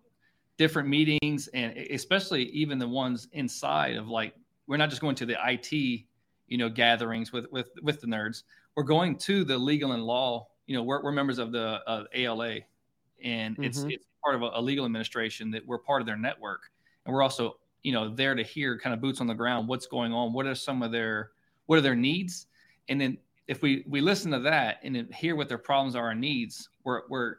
different 0.61 0.87
meetings 0.87 1.47
and 1.55 1.75
especially 1.75 2.43
even 2.49 2.77
the 2.77 2.87
ones 2.87 3.27
inside 3.31 3.95
of 3.95 4.07
like 4.07 4.35
we're 4.67 4.77
not 4.77 4.91
just 4.91 5.01
going 5.01 5.15
to 5.15 5.25
the 5.25 5.35
IT 5.43 5.71
you 5.71 6.55
know 6.55 6.69
gatherings 6.69 7.33
with 7.33 7.47
with 7.51 7.69
with 7.81 7.99
the 7.99 8.05
nerds. 8.05 8.43
We're 8.75 8.83
going 8.83 9.17
to 9.17 9.43
the 9.43 9.57
legal 9.57 9.93
and 9.93 10.03
law 10.03 10.49
you 10.67 10.75
know 10.75 10.83
we're, 10.83 11.01
we're 11.01 11.13
members 11.13 11.39
of 11.39 11.51
the 11.51 11.81
uh, 11.87 12.03
ALA 12.13 12.59
and 13.23 13.55
mm-hmm. 13.55 13.63
it's 13.63 13.79
it's 13.89 14.05
part 14.23 14.35
of 14.35 14.43
a, 14.43 14.51
a 14.53 14.61
legal 14.61 14.85
administration 14.85 15.49
that 15.49 15.65
we're 15.65 15.79
part 15.79 15.99
of 15.99 16.05
their 16.05 16.15
network. 16.15 16.69
And 17.07 17.15
we're 17.15 17.23
also 17.23 17.57
you 17.81 17.91
know 17.91 18.13
there 18.13 18.35
to 18.35 18.43
hear 18.43 18.77
kind 18.77 18.93
of 18.93 19.01
boots 19.01 19.19
on 19.19 19.25
the 19.25 19.33
ground 19.33 19.67
what's 19.67 19.87
going 19.87 20.13
on 20.13 20.31
what 20.31 20.45
are 20.45 20.53
some 20.53 20.83
of 20.83 20.91
their 20.91 21.31
what 21.65 21.79
are 21.79 21.81
their 21.81 21.95
needs? 21.95 22.45
And 22.87 23.01
then 23.01 23.17
if 23.47 23.63
we 23.63 23.83
we 23.87 23.99
listen 23.99 24.29
to 24.29 24.39
that 24.41 24.77
and 24.83 25.11
hear 25.11 25.35
what 25.35 25.49
their 25.49 25.57
problems 25.57 25.95
are 25.95 26.11
and 26.11 26.21
needs, 26.21 26.69
we're 26.83 27.01
we're 27.09 27.37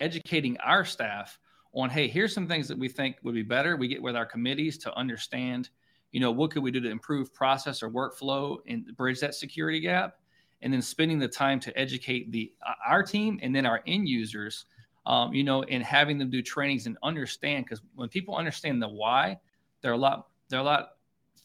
educating 0.00 0.56
our 0.60 0.86
staff 0.86 1.38
on 1.76 1.90
hey, 1.90 2.08
here's 2.08 2.32
some 2.32 2.48
things 2.48 2.66
that 2.68 2.78
we 2.78 2.88
think 2.88 3.16
would 3.22 3.34
be 3.34 3.42
better. 3.42 3.76
We 3.76 3.86
get 3.86 4.02
with 4.02 4.16
our 4.16 4.26
committees 4.26 4.78
to 4.78 4.96
understand, 4.96 5.68
you 6.10 6.20
know, 6.20 6.30
what 6.30 6.50
could 6.50 6.62
we 6.62 6.70
do 6.70 6.80
to 6.80 6.88
improve 6.88 7.34
process 7.34 7.82
or 7.82 7.90
workflow 7.90 8.58
and 8.66 8.96
bridge 8.96 9.20
that 9.20 9.34
security 9.34 9.80
gap, 9.80 10.16
and 10.62 10.72
then 10.72 10.80
spending 10.80 11.18
the 11.18 11.28
time 11.28 11.60
to 11.60 11.78
educate 11.78 12.32
the 12.32 12.52
uh, 12.66 12.72
our 12.88 13.02
team 13.02 13.38
and 13.42 13.54
then 13.54 13.66
our 13.66 13.82
end 13.86 14.08
users, 14.08 14.64
um, 15.04 15.34
you 15.34 15.44
know, 15.44 15.62
and 15.64 15.84
having 15.84 16.16
them 16.18 16.30
do 16.30 16.40
trainings 16.40 16.86
and 16.86 16.96
understand 17.02 17.66
because 17.66 17.82
when 17.94 18.08
people 18.08 18.34
understand 18.34 18.80
the 18.82 18.88
why, 18.88 19.38
they're 19.82 19.92
a 19.92 19.98
lot 19.98 20.28
they're 20.48 20.60
a 20.60 20.64
lot 20.64 20.92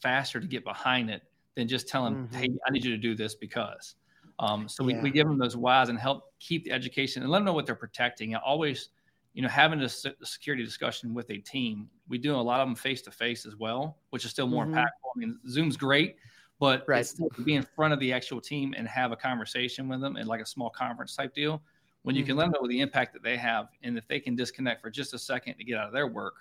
faster 0.02 0.40
to 0.40 0.48
get 0.48 0.64
behind 0.64 1.10
it 1.10 1.24
than 1.56 1.68
just 1.68 1.90
telling, 1.90 2.16
mm-hmm. 2.16 2.36
hey, 2.36 2.50
I 2.66 2.72
need 2.72 2.86
you 2.86 2.92
to 2.92 2.98
do 2.98 3.16
this 3.16 3.36
because. 3.36 3.96
Um, 4.40 4.68
so 4.68 4.84
we, 4.84 4.96
yeah. 4.96 5.04
we 5.04 5.12
give 5.12 5.28
them 5.28 5.38
those 5.38 5.56
whys 5.56 5.90
and 5.90 6.00
help 6.00 6.34
keep 6.40 6.64
the 6.64 6.72
education 6.72 7.22
and 7.22 7.32
let 7.32 7.40
them 7.40 7.46
know 7.46 7.54
what 7.54 7.68
they're 7.68 7.76
protecting. 7.76 8.34
And 8.34 8.42
always, 8.44 8.90
you 9.34 9.42
know, 9.42 9.48
having 9.48 9.82
a 9.82 9.90
security 9.90 10.64
discussion 10.64 11.14
with 11.14 11.30
a 11.30 11.38
team. 11.38 11.90
We 12.10 12.18
do 12.18 12.36
a 12.36 12.38
lot 12.38 12.60
of 12.60 12.68
them 12.68 12.76
face 12.76 13.02
to 13.04 13.12
face 13.12 13.46
as 13.46 13.56
well, 13.56 13.98
which 14.10 14.26
is 14.26 14.32
still 14.32 14.48
more 14.48 14.66
mm-hmm. 14.66 14.76
impactful. 14.76 15.12
I 15.16 15.20
mean, 15.20 15.40
Zoom's 15.48 15.78
great, 15.78 16.18
but 16.60 16.84
right. 16.88 17.00
it's 17.00 17.14
to 17.14 17.30
be 17.44 17.56
in 17.56 17.66
front 17.76 17.94
of 17.94 18.00
the 18.00 18.12
actual 18.12 18.42
team 18.42 18.74
and 18.78 18.88
have 18.88 19.12
a 19.12 19.16
conversation 19.16 19.88
with 19.88 20.02
them 20.02 20.18
and 20.18 20.28
like 20.28 20.42
a 20.42 20.46
small 20.46 20.70
conference 20.70 21.16
type 21.16 21.34
deal. 21.34 21.62
When 22.04 22.16
you 22.16 22.24
mm-hmm. 22.24 22.30
can 22.30 22.38
let 22.38 22.44
them 22.52 22.56
know 22.62 22.68
the 22.68 22.82
impact 22.82 23.14
that 23.14 23.24
they 23.24 23.38
have, 23.38 23.70
and 23.84 23.98
if 23.98 24.08
they 24.08 24.20
can 24.20 24.36
disconnect 24.36 24.82
for 24.82 24.90
just 24.90 25.14
a 25.14 25.20
second 25.20 25.56
to 25.58 25.64
get 25.64 25.78
out 25.78 25.88
of 25.88 25.94
their 25.94 26.08
work, 26.08 26.34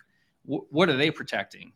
wh- 0.46 0.72
what 0.72 0.88
are 0.88 0.96
they 0.96 1.10
protecting? 1.10 1.72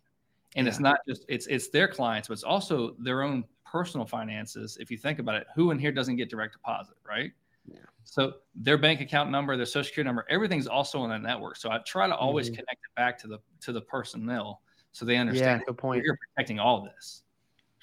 and 0.57 0.67
yeah. 0.67 0.71
it's 0.71 0.81
not 0.81 1.01
just 1.07 1.25
it's 1.29 1.47
it's 1.47 1.69
their 1.69 1.89
clients 1.89 2.29
but 2.29 2.35
it's 2.35 2.45
also 2.45 2.95
their 2.99 3.23
own 3.23 3.45
personal 3.65 4.07
finances 4.07 4.77
if 4.81 4.91
you 4.91 4.97
think 4.97 5.19
about 5.19 5.35
it 5.35 5.47
who 5.55 5.71
in 5.71 5.79
here 5.79 5.93
doesn't 5.93 6.17
get 6.17 6.31
direct 6.31 6.53
deposit 6.53 6.95
right 7.07 7.33
yeah. 7.67 7.79
so 8.05 8.35
their 8.55 8.79
bank 8.79 9.01
account 9.01 9.31
number 9.31 9.57
their 9.57 9.67
social 9.67 9.85
security 9.85 10.07
number 10.07 10.27
everything's 10.29 10.67
also 10.67 11.01
on 11.01 11.11
that 11.11 11.23
network 11.23 11.57
so 11.57 11.71
i 11.71 11.79
try 11.87 12.07
to 12.07 12.15
always 12.15 12.47
mm-hmm. 12.47 12.57
connect 12.57 12.85
it 12.85 12.95
back 12.97 13.19
to 13.19 13.27
the 13.27 13.39
to 13.61 13.73
the 13.73 13.81
personnel 13.81 14.61
so 14.93 15.05
they 15.05 15.17
understand 15.17 15.61
yeah, 15.61 15.67
good 15.67 15.79
point. 15.79 16.03
you're 16.05 16.19
protecting 16.35 16.59
all 16.59 16.83
this 16.83 17.25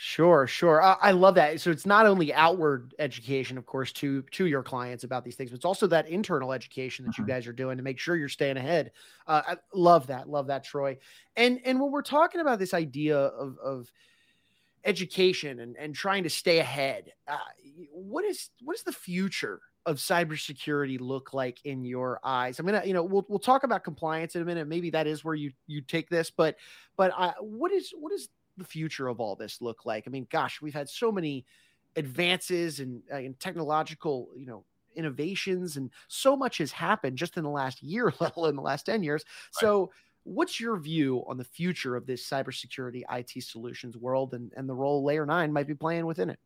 Sure, 0.04 0.48
sure. 0.48 0.82
I, 0.82 0.98
I, 1.00 1.12
love 1.12 1.36
that. 1.36 1.62
So 1.62 1.70
it's 1.70 1.86
not 1.86 2.08
only 2.08 2.34
outward 2.34 2.96
education, 2.98 3.56
of 3.56 3.68
course, 3.68 3.92
to 3.94 4.24
to 4.32 4.48
your 4.48 4.64
clients 4.64 5.04
about 5.04 5.24
these 5.24 5.36
things, 5.36 5.52
but 5.52 5.58
it's 5.58 5.64
also 5.64 5.86
that 5.86 6.08
internal 6.08 6.54
education 6.54 7.06
that 7.06 7.12
mm-hmm. 7.12 7.22
you 7.22 7.28
guys 7.28 7.46
are 7.46 7.54
doing 7.54 7.78
to 7.78 7.84
make 7.84 8.00
sure 8.00 8.16
you're 8.16 8.28
staying 8.28 8.58
ahead. 8.58 8.94
Uh, 9.28 9.44
I 9.46 9.58
love 9.76 10.08
that. 10.08 10.28
Love 10.28 10.48
that, 10.48 10.64
Troy. 10.64 10.98
And 11.36 11.60
and 11.66 11.80
when 11.80 11.92
we're 11.92 12.02
talking 12.02 12.42
about 12.42 12.58
this 12.58 12.74
idea 12.74 13.16
of 13.16 13.60
of 13.60 13.92
education 14.84 15.60
and 15.60 15.78
and 15.78 15.94
trying 15.94 16.24
to 16.24 16.32
stay 16.32 16.58
ahead, 16.58 17.14
uh, 17.28 17.38
what 17.92 18.26
is 18.26 18.50
what 18.64 18.76
is 18.76 18.82
the 18.82 18.92
future 18.92 19.62
of 19.86 19.98
cybersecurity 19.98 21.00
look 21.00 21.34
like 21.34 21.60
in 21.66 21.84
your 21.84 22.20
eyes? 22.24 22.60
I'm 22.60 22.66
gonna, 22.66 22.84
you 22.86 22.94
know, 22.94 23.04
we'll 23.04 23.26
we'll 23.28 23.40
talk 23.40 23.64
about 23.64 23.84
compliance 23.84 24.36
in 24.36 24.42
a 24.42 24.46
minute. 24.46 24.68
Maybe 24.68 24.90
that 24.92 25.08
is 25.08 25.24
where 25.24 25.36
you 25.36 25.52
you 25.68 25.82
take 25.82 26.10
this, 26.10 26.30
but 26.30 26.58
but 26.98 27.12
uh, 27.18 27.34
what 27.40 27.72
is 27.72 27.94
what 27.98 28.12
is 28.12 28.30
the 28.58 28.64
future 28.64 29.08
of 29.08 29.20
all 29.20 29.36
this 29.36 29.62
look 29.62 29.86
like? 29.86 30.04
I 30.08 30.10
mean, 30.10 30.28
gosh, 30.30 30.62
we've 30.62 30.74
had 30.74 30.90
so 30.90 31.12
many 31.12 31.46
advances 31.96 32.80
and, 32.80 33.02
uh, 33.12 33.18
and 33.18 33.40
technological, 33.40 34.30
you 34.36 34.46
know, 34.46 34.66
innovations, 34.96 35.78
and 35.78 35.90
so 36.08 36.36
much 36.36 36.58
has 36.60 36.72
happened 36.72 37.18
just 37.18 37.38
in 37.38 37.44
the 37.44 37.50
last 37.50 37.82
year, 37.82 38.14
let 38.20 38.36
alone 38.36 38.56
the 38.56 38.62
last 38.62 38.86
10 38.86 39.04
years. 39.04 39.24
Right. 39.26 39.62
So, 39.62 39.92
what's 40.24 40.60
your 40.60 40.78
view 40.78 41.24
on 41.28 41.38
the 41.38 41.44
future 41.44 41.96
of 41.96 42.06
this 42.06 42.28
cybersecurity 42.30 43.02
IT 43.12 43.44
solutions 43.44 43.98
world 43.98 44.36
and, 44.36 44.52
and 44.56 44.70
the 44.70 44.76
role 44.76 45.04
Layer 45.04 45.26
9 45.26 45.52
might 45.52 45.68
be 45.68 45.74
playing 45.74 46.06
within 46.06 46.30
it? 46.30 46.40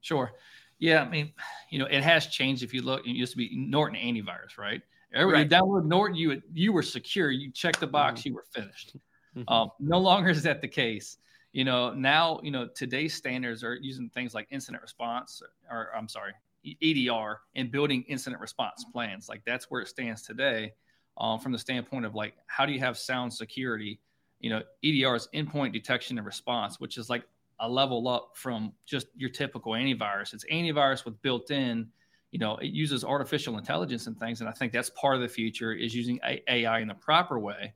Sure. 0.00 0.30
Yeah, 0.78 1.02
I 1.02 1.08
mean, 1.08 1.32
you 1.70 1.78
know, 1.78 1.86
it 1.86 2.02
has 2.02 2.26
changed. 2.26 2.62
If 2.62 2.74
you 2.74 2.82
look, 2.82 3.06
it 3.06 3.10
used 3.10 3.32
to 3.32 3.38
be 3.38 3.50
Norton 3.56 3.98
antivirus, 3.98 4.58
right? 4.58 4.82
Everybody 5.14 5.44
right. 5.44 5.50
download 5.50 5.86
Norton, 5.86 6.16
you 6.16 6.42
you 6.52 6.72
were 6.72 6.82
secure. 6.82 7.30
You 7.30 7.50
checked 7.50 7.80
the 7.80 7.86
box, 7.86 8.20
mm-hmm. 8.20 8.28
you 8.28 8.34
were 8.34 8.44
finished. 8.52 8.96
Mm-hmm. 9.36 9.52
Um, 9.52 9.70
no 9.80 9.98
longer 9.98 10.30
is 10.30 10.42
that 10.42 10.60
the 10.60 10.68
case 10.68 11.18
you 11.56 11.64
know 11.64 11.94
now 11.94 12.38
you 12.42 12.50
know 12.50 12.68
today's 12.74 13.14
standards 13.14 13.64
are 13.64 13.76
using 13.76 14.10
things 14.10 14.34
like 14.34 14.46
incident 14.50 14.82
response 14.82 15.42
or 15.70 15.88
i'm 15.96 16.06
sorry 16.06 16.34
edr 16.82 17.36
and 17.54 17.72
building 17.72 18.04
incident 18.08 18.42
response 18.42 18.84
plans 18.92 19.26
like 19.26 19.40
that's 19.46 19.70
where 19.70 19.80
it 19.80 19.88
stands 19.88 20.20
today 20.20 20.70
um, 21.16 21.38
from 21.38 21.52
the 21.52 21.58
standpoint 21.58 22.04
of 22.04 22.14
like 22.14 22.34
how 22.46 22.66
do 22.66 22.72
you 22.72 22.78
have 22.78 22.98
sound 22.98 23.32
security 23.32 23.98
you 24.38 24.50
know 24.50 24.60
edr 24.84 25.16
is 25.16 25.28
endpoint 25.34 25.72
detection 25.72 26.18
and 26.18 26.26
response 26.26 26.78
which 26.78 26.98
is 26.98 27.08
like 27.08 27.24
a 27.60 27.68
level 27.68 28.08
up 28.08 28.32
from 28.34 28.72
just 28.84 29.06
your 29.16 29.30
typical 29.30 29.72
antivirus 29.72 30.34
it's 30.34 30.44
antivirus 30.52 31.04
with 31.04 31.20
built 31.22 31.50
in 31.50 31.88
you 32.30 32.38
know 32.38 32.56
it 32.56 32.66
uses 32.66 33.04
artificial 33.04 33.56
intelligence 33.56 34.06
and 34.06 34.18
things 34.18 34.40
and 34.40 34.48
i 34.48 34.52
think 34.52 34.72
that's 34.72 34.90
part 34.90 35.14
of 35.14 35.22
the 35.22 35.28
future 35.28 35.72
is 35.72 35.94
using 35.94 36.20
ai 36.48 36.80
in 36.80 36.88
the 36.88 36.94
proper 36.94 37.38
way 37.38 37.72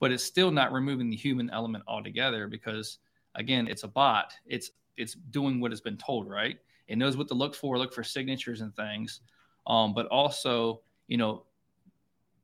but 0.00 0.10
it's 0.10 0.24
still 0.24 0.50
not 0.50 0.72
removing 0.72 1.10
the 1.10 1.16
human 1.16 1.50
element 1.50 1.84
altogether 1.86 2.48
because 2.48 2.98
again, 3.34 3.68
it's 3.68 3.84
a 3.84 3.88
bot. 3.88 4.32
It's 4.46 4.70
it's 4.96 5.14
doing 5.14 5.60
what 5.60 5.72
it's 5.72 5.80
been 5.80 5.96
told, 5.96 6.28
right? 6.28 6.58
It 6.88 6.98
knows 6.98 7.16
what 7.16 7.28
to 7.28 7.34
look 7.34 7.54
for, 7.54 7.78
look 7.78 7.94
for 7.94 8.02
signatures 8.02 8.60
and 8.60 8.74
things. 8.74 9.20
Um, 9.66 9.94
but 9.94 10.06
also, 10.06 10.80
you 11.06 11.16
know, 11.16 11.44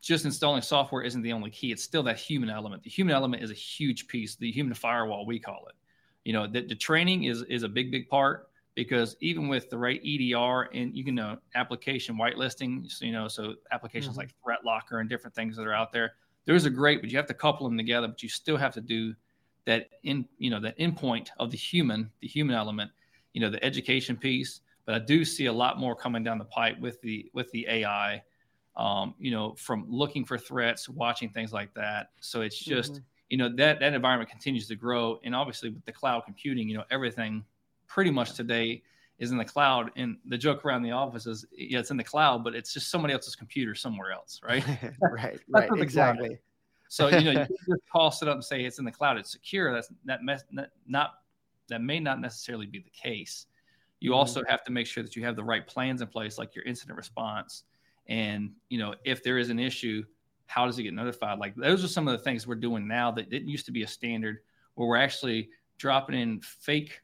just 0.01 0.25
installing 0.25 0.63
software 0.63 1.03
isn't 1.03 1.23
the 1.23 1.33
only 1.33 1.51
key. 1.51 1.73
It's 1.73 1.83
still 1.83 2.03
that 2.05 2.19
human 2.19 2.49
element. 2.49 2.83
The 2.83 2.91
human 2.91 3.15
element 3.15 3.43
is 3.43 3.51
a 3.51 3.55
huge 3.55 4.07
piece, 4.07 4.37
the 4.37 4.51
human 4.51 4.75
firewall, 4.75 5.27
we 5.27 5.41
call 5.41 5.67
it. 5.69 5.75
You 6.27 6.33
know, 6.33 6.49
the, 6.49 6.61
the 6.63 6.75
training 6.75 7.25
is 7.25 7.43
is 7.43 7.63
a 7.63 7.69
big, 7.69 7.93
big 7.93 8.09
part 8.09 8.49
because 8.75 9.17
even 9.21 9.47
with 9.47 9.71
the 9.71 9.79
right 9.79 10.01
EDR 10.05 10.69
and 10.75 10.93
you 10.93 11.05
can 11.05 11.15
know 11.15 11.39
application 11.55 12.19
whitelisting, 12.19 12.91
so, 12.91 13.05
you 13.05 13.13
know, 13.13 13.29
so 13.29 13.55
applications 13.71 14.19
mm-hmm. 14.19 14.27
like 14.27 14.35
ThreatLocker 14.45 15.01
and 15.01 15.09
different 15.09 15.37
things 15.37 15.57
that 15.57 15.63
are 15.63 15.73
out 15.73 15.93
there, 15.93 16.15
those 16.45 16.67
are 16.67 16.71
great, 16.71 17.01
but 17.01 17.11
you 17.11 17.17
have 17.17 17.29
to 17.29 17.35
couple 17.35 17.69
them 17.69 17.77
together. 17.77 18.09
But 18.09 18.25
you 18.25 18.29
still 18.29 18.57
have 18.57 18.75
to 18.75 18.81
do 18.81 19.15
that 19.67 19.89
in 20.03 20.27
you 20.39 20.51
know 20.51 20.59
that 20.59 20.77
endpoint 20.81 21.29
of 21.39 21.53
the 21.53 21.57
human, 21.57 22.11
the 22.21 22.27
human 22.27 22.57
element, 22.57 22.91
you 23.33 23.41
know, 23.41 23.49
the 23.49 23.65
education 23.65 24.17
piece. 24.17 24.63
But 24.85 24.97
I 24.97 24.99
do 24.99 25.25
see 25.25 25.47
a 25.47 25.53
lot 25.53 25.79
more 25.79 25.95
coming 25.95 26.25
down 26.25 26.39
the 26.39 26.45
pipe 26.47 26.81
with 26.81 27.01
the 27.03 27.31
with 27.35 27.49
the 27.53 27.69
AI. 27.69 28.21
Um, 28.77 29.15
you 29.21 29.31
know, 29.31 29.55
from 29.55 29.87
looking 29.89 30.25
for 30.25 30.37
threats, 30.37 30.89
watching 30.89 31.31
things 31.31 31.53
like 31.53 31.73
that. 31.75 32.09
So 32.21 32.41
it's 32.43 32.59
just 32.59 32.95
mm-hmm. 32.95 33.05
You 33.29 33.37
know 33.37 33.49
that 33.57 33.81
that 33.81 33.95
environment 33.95 34.31
continues 34.31 34.69
to 34.69 34.77
grow, 34.77 35.19
and 35.25 35.35
obviously 35.35 35.71
with 35.71 35.85
the 35.85 35.93
cloud 35.93 36.25
computing, 36.25 36.69
you 36.69 36.77
know, 36.77 36.85
everything 36.91 37.45
pretty 37.87 38.11
much 38.11 38.35
today 38.35 38.83
is 39.19 39.31
in 39.31 39.39
the 39.39 39.45
cloud. 39.45 39.91
And 39.97 40.19
the 40.27 40.39
joke 40.39 40.65
around 40.65 40.83
the 40.83 40.93
office 40.93 41.27
is, 41.27 41.47
yeah, 41.57 41.79
it's 41.79 41.91
in 41.91 41.97
the 41.97 42.05
cloud, 42.05 42.45
but 42.45 42.55
it's 42.55 42.73
just 42.73 42.91
somebody 42.91 43.15
else's 43.15 43.35
computer 43.35 43.75
somewhere 43.75 44.13
else, 44.13 44.41
right? 44.47 44.65
right, 45.01 45.41
right, 45.49 45.71
exactly. 45.77 46.39
So 46.89 47.09
you 47.09 47.33
know, 47.33 47.41
you 47.41 47.47
just 47.69 47.83
toss 47.91 48.23
it 48.23 48.29
up 48.29 48.35
and 48.35 48.45
say 48.45 48.65
it's 48.65 48.79
in 48.79 48.85
the 48.85 48.93
cloud, 48.93 49.17
it's 49.17 49.33
secure. 49.33 49.73
That's 49.73 49.89
that 50.05 50.23
mes- 50.23 50.45
not 50.87 51.15
that 51.69 51.83
may 51.83 51.99
not 51.99 52.21
necessarily 52.21 52.67
be 52.67 52.79
the 52.79 52.91
case. 52.91 53.47
You 53.99 54.11
mm-hmm. 54.11 54.19
also 54.19 54.43
have 54.47 54.63
to 54.65 54.71
make 54.71 54.87
sure 54.87 55.03
that 55.03 55.17
you 55.17 55.25
have 55.25 55.37
the 55.37 55.45
right 55.45 55.67
plans 55.67 56.01
in 56.01 56.09
place, 56.09 56.39
like 56.39 56.55
your 56.55 56.65
incident 56.65 56.97
response, 56.97 57.65
and 58.09 58.53
you 58.69 58.79
know, 58.79 58.95
if 59.05 59.25
there 59.25 59.39
is 59.39 59.51
an 59.51 59.59
issue, 59.59 60.05
how 60.47 60.67
does 60.67 60.79
it 60.79 60.85
get 60.85 60.95
notified? 60.95 61.39
Like 61.39 61.55
those 61.57 61.85
are 61.85 61.89
some 61.89 62.09
of 62.09 62.13
the 62.13 62.23
things 62.23 62.47
we're 62.47 62.55
doing 62.55 62.87
now 62.87 63.11
that 63.13 63.31
didn't 63.31 63.49
used 63.49 63.67
to 63.67 63.73
be 63.73 63.83
a 63.83 63.89
standard, 63.89 64.39
where 64.75 64.89
we're 64.89 64.97
actually 64.97 65.51
dropping 65.79 66.19
in 66.19 66.41
fake 66.41 67.01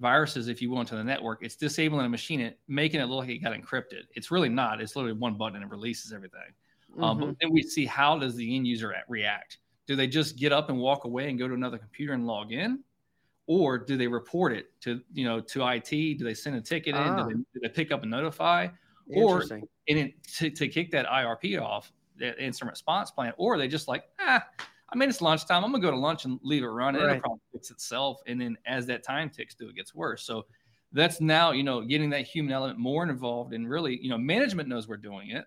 viruses, 0.00 0.48
if 0.48 0.60
you 0.60 0.70
will, 0.70 0.80
into 0.80 0.96
the 0.96 1.04
network. 1.04 1.42
It's 1.42 1.56
disabling 1.56 2.06
a 2.06 2.08
machine, 2.08 2.40
and 2.40 2.54
making 2.68 3.00
it 3.00 3.04
look 3.04 3.26
like 3.26 3.30
it 3.30 3.38
got 3.38 3.52
encrypted. 3.52 4.02
It's 4.14 4.30
really 4.30 4.48
not. 4.48 4.80
It's 4.80 4.96
literally 4.96 5.16
one 5.18 5.34
button 5.34 5.56
and 5.56 5.64
it 5.64 5.70
releases 5.70 6.12
everything. 6.12 6.40
Mm-hmm. 6.92 7.04
Um, 7.04 7.18
but 7.18 7.24
mm-hmm. 7.26 7.34
then 7.40 7.52
we 7.52 7.62
see 7.62 7.86
how 7.86 8.18
does 8.18 8.36
the 8.36 8.56
end 8.56 8.66
user 8.66 8.94
react? 9.08 9.58
Do 9.86 9.96
they 9.96 10.06
just 10.06 10.36
get 10.36 10.52
up 10.52 10.70
and 10.70 10.78
walk 10.78 11.04
away 11.04 11.28
and 11.28 11.38
go 11.38 11.48
to 11.48 11.54
another 11.54 11.78
computer 11.78 12.14
and 12.14 12.26
log 12.26 12.52
in? 12.52 12.80
Or 13.46 13.76
do 13.76 13.98
they 13.98 14.06
report 14.06 14.52
it 14.52 14.68
to 14.82 15.02
you 15.12 15.24
know 15.24 15.40
to 15.40 15.66
IT? 15.68 15.90
Do 15.90 16.24
they 16.24 16.32
send 16.32 16.56
a 16.56 16.60
ticket 16.62 16.94
in? 16.94 17.02
Do, 17.02 17.08
ah. 17.08 17.26
they, 17.26 17.34
do, 17.34 17.44
they, 17.62 17.68
pick 17.68 17.92
up 17.92 18.00
and 18.00 18.10
notify? 18.10 18.68
Or 19.14 19.42
and 19.42 19.68
it, 19.86 20.24
to, 20.36 20.48
to 20.48 20.66
kick 20.66 20.90
that 20.92 21.06
IRP 21.06 21.60
off, 21.60 21.92
that 22.18 22.38
incident 22.38 22.70
response 22.70 23.10
plan, 23.10 23.32
or 23.36 23.58
they 23.58 23.68
just 23.68 23.88
like, 23.88 24.04
ah, 24.20 24.44
I 24.88 24.96
mean, 24.96 25.08
it's 25.08 25.20
lunchtime. 25.20 25.64
I'm 25.64 25.72
gonna 25.72 25.82
go 25.82 25.90
to 25.90 25.96
lunch 25.96 26.24
and 26.24 26.38
leave 26.42 26.62
it 26.62 26.66
running. 26.66 27.02
Right. 27.02 27.16
It'll 27.16 27.20
probably 27.20 27.40
fix 27.52 27.70
itself. 27.70 28.20
And 28.26 28.40
then 28.40 28.56
as 28.66 28.86
that 28.86 29.02
time 29.02 29.30
ticks 29.30 29.54
through, 29.54 29.70
it 29.70 29.76
gets 29.76 29.94
worse. 29.94 30.24
So 30.24 30.46
that's 30.92 31.20
now, 31.20 31.50
you 31.50 31.64
know, 31.64 31.80
getting 31.82 32.10
that 32.10 32.26
human 32.26 32.52
element 32.52 32.78
more 32.78 33.02
involved 33.02 33.52
and 33.52 33.68
really, 33.68 33.98
you 34.00 34.08
know, 34.08 34.18
management 34.18 34.68
knows 34.68 34.86
we're 34.86 34.96
doing 34.96 35.30
it. 35.30 35.44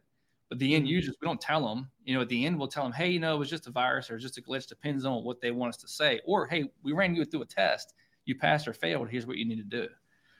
But 0.49 0.59
the 0.59 0.75
end 0.75 0.85
mm-hmm. 0.85 0.91
users, 0.91 1.15
we 1.21 1.25
don't 1.25 1.41
tell 1.41 1.65
them. 1.65 1.89
You 2.03 2.15
know, 2.15 2.21
at 2.21 2.29
the 2.29 2.45
end, 2.45 2.57
we'll 2.57 2.67
tell 2.67 2.83
them, 2.83 2.93
hey, 2.93 3.09
you 3.09 3.19
know, 3.19 3.35
it 3.35 3.39
was 3.39 3.49
just 3.49 3.67
a 3.67 3.71
virus 3.71 4.09
or 4.09 4.17
just 4.17 4.37
a 4.37 4.41
glitch. 4.41 4.67
Depends 4.67 5.05
on 5.05 5.23
what 5.23 5.41
they 5.41 5.51
want 5.51 5.69
us 5.69 5.77
to 5.77 5.87
say. 5.87 6.21
Or, 6.25 6.47
hey, 6.47 6.65
we 6.83 6.93
ran 6.93 7.15
you 7.15 7.25
through 7.25 7.41
a 7.41 7.45
test. 7.45 7.93
You 8.25 8.35
passed 8.35 8.67
or 8.67 8.73
failed. 8.73 9.09
Here's 9.09 9.25
what 9.25 9.37
you 9.37 9.45
need 9.45 9.57
to 9.57 9.63
do. 9.63 9.87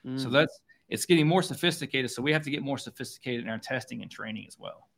Mm-hmm. 0.06 0.18
So 0.18 0.28
mm. 0.28 0.32
that's 0.32 0.60
it's 0.88 1.04
getting 1.04 1.26
more 1.26 1.42
sophisticated. 1.42 2.10
So 2.10 2.22
we 2.22 2.32
have 2.32 2.42
to 2.42 2.50
get 2.50 2.62
more 2.62 2.78
sophisticated 2.78 3.44
in 3.44 3.50
our 3.50 3.58
testing 3.58 4.02
and 4.02 4.10
training 4.10 4.46
as 4.46 4.58
well. 4.58 4.88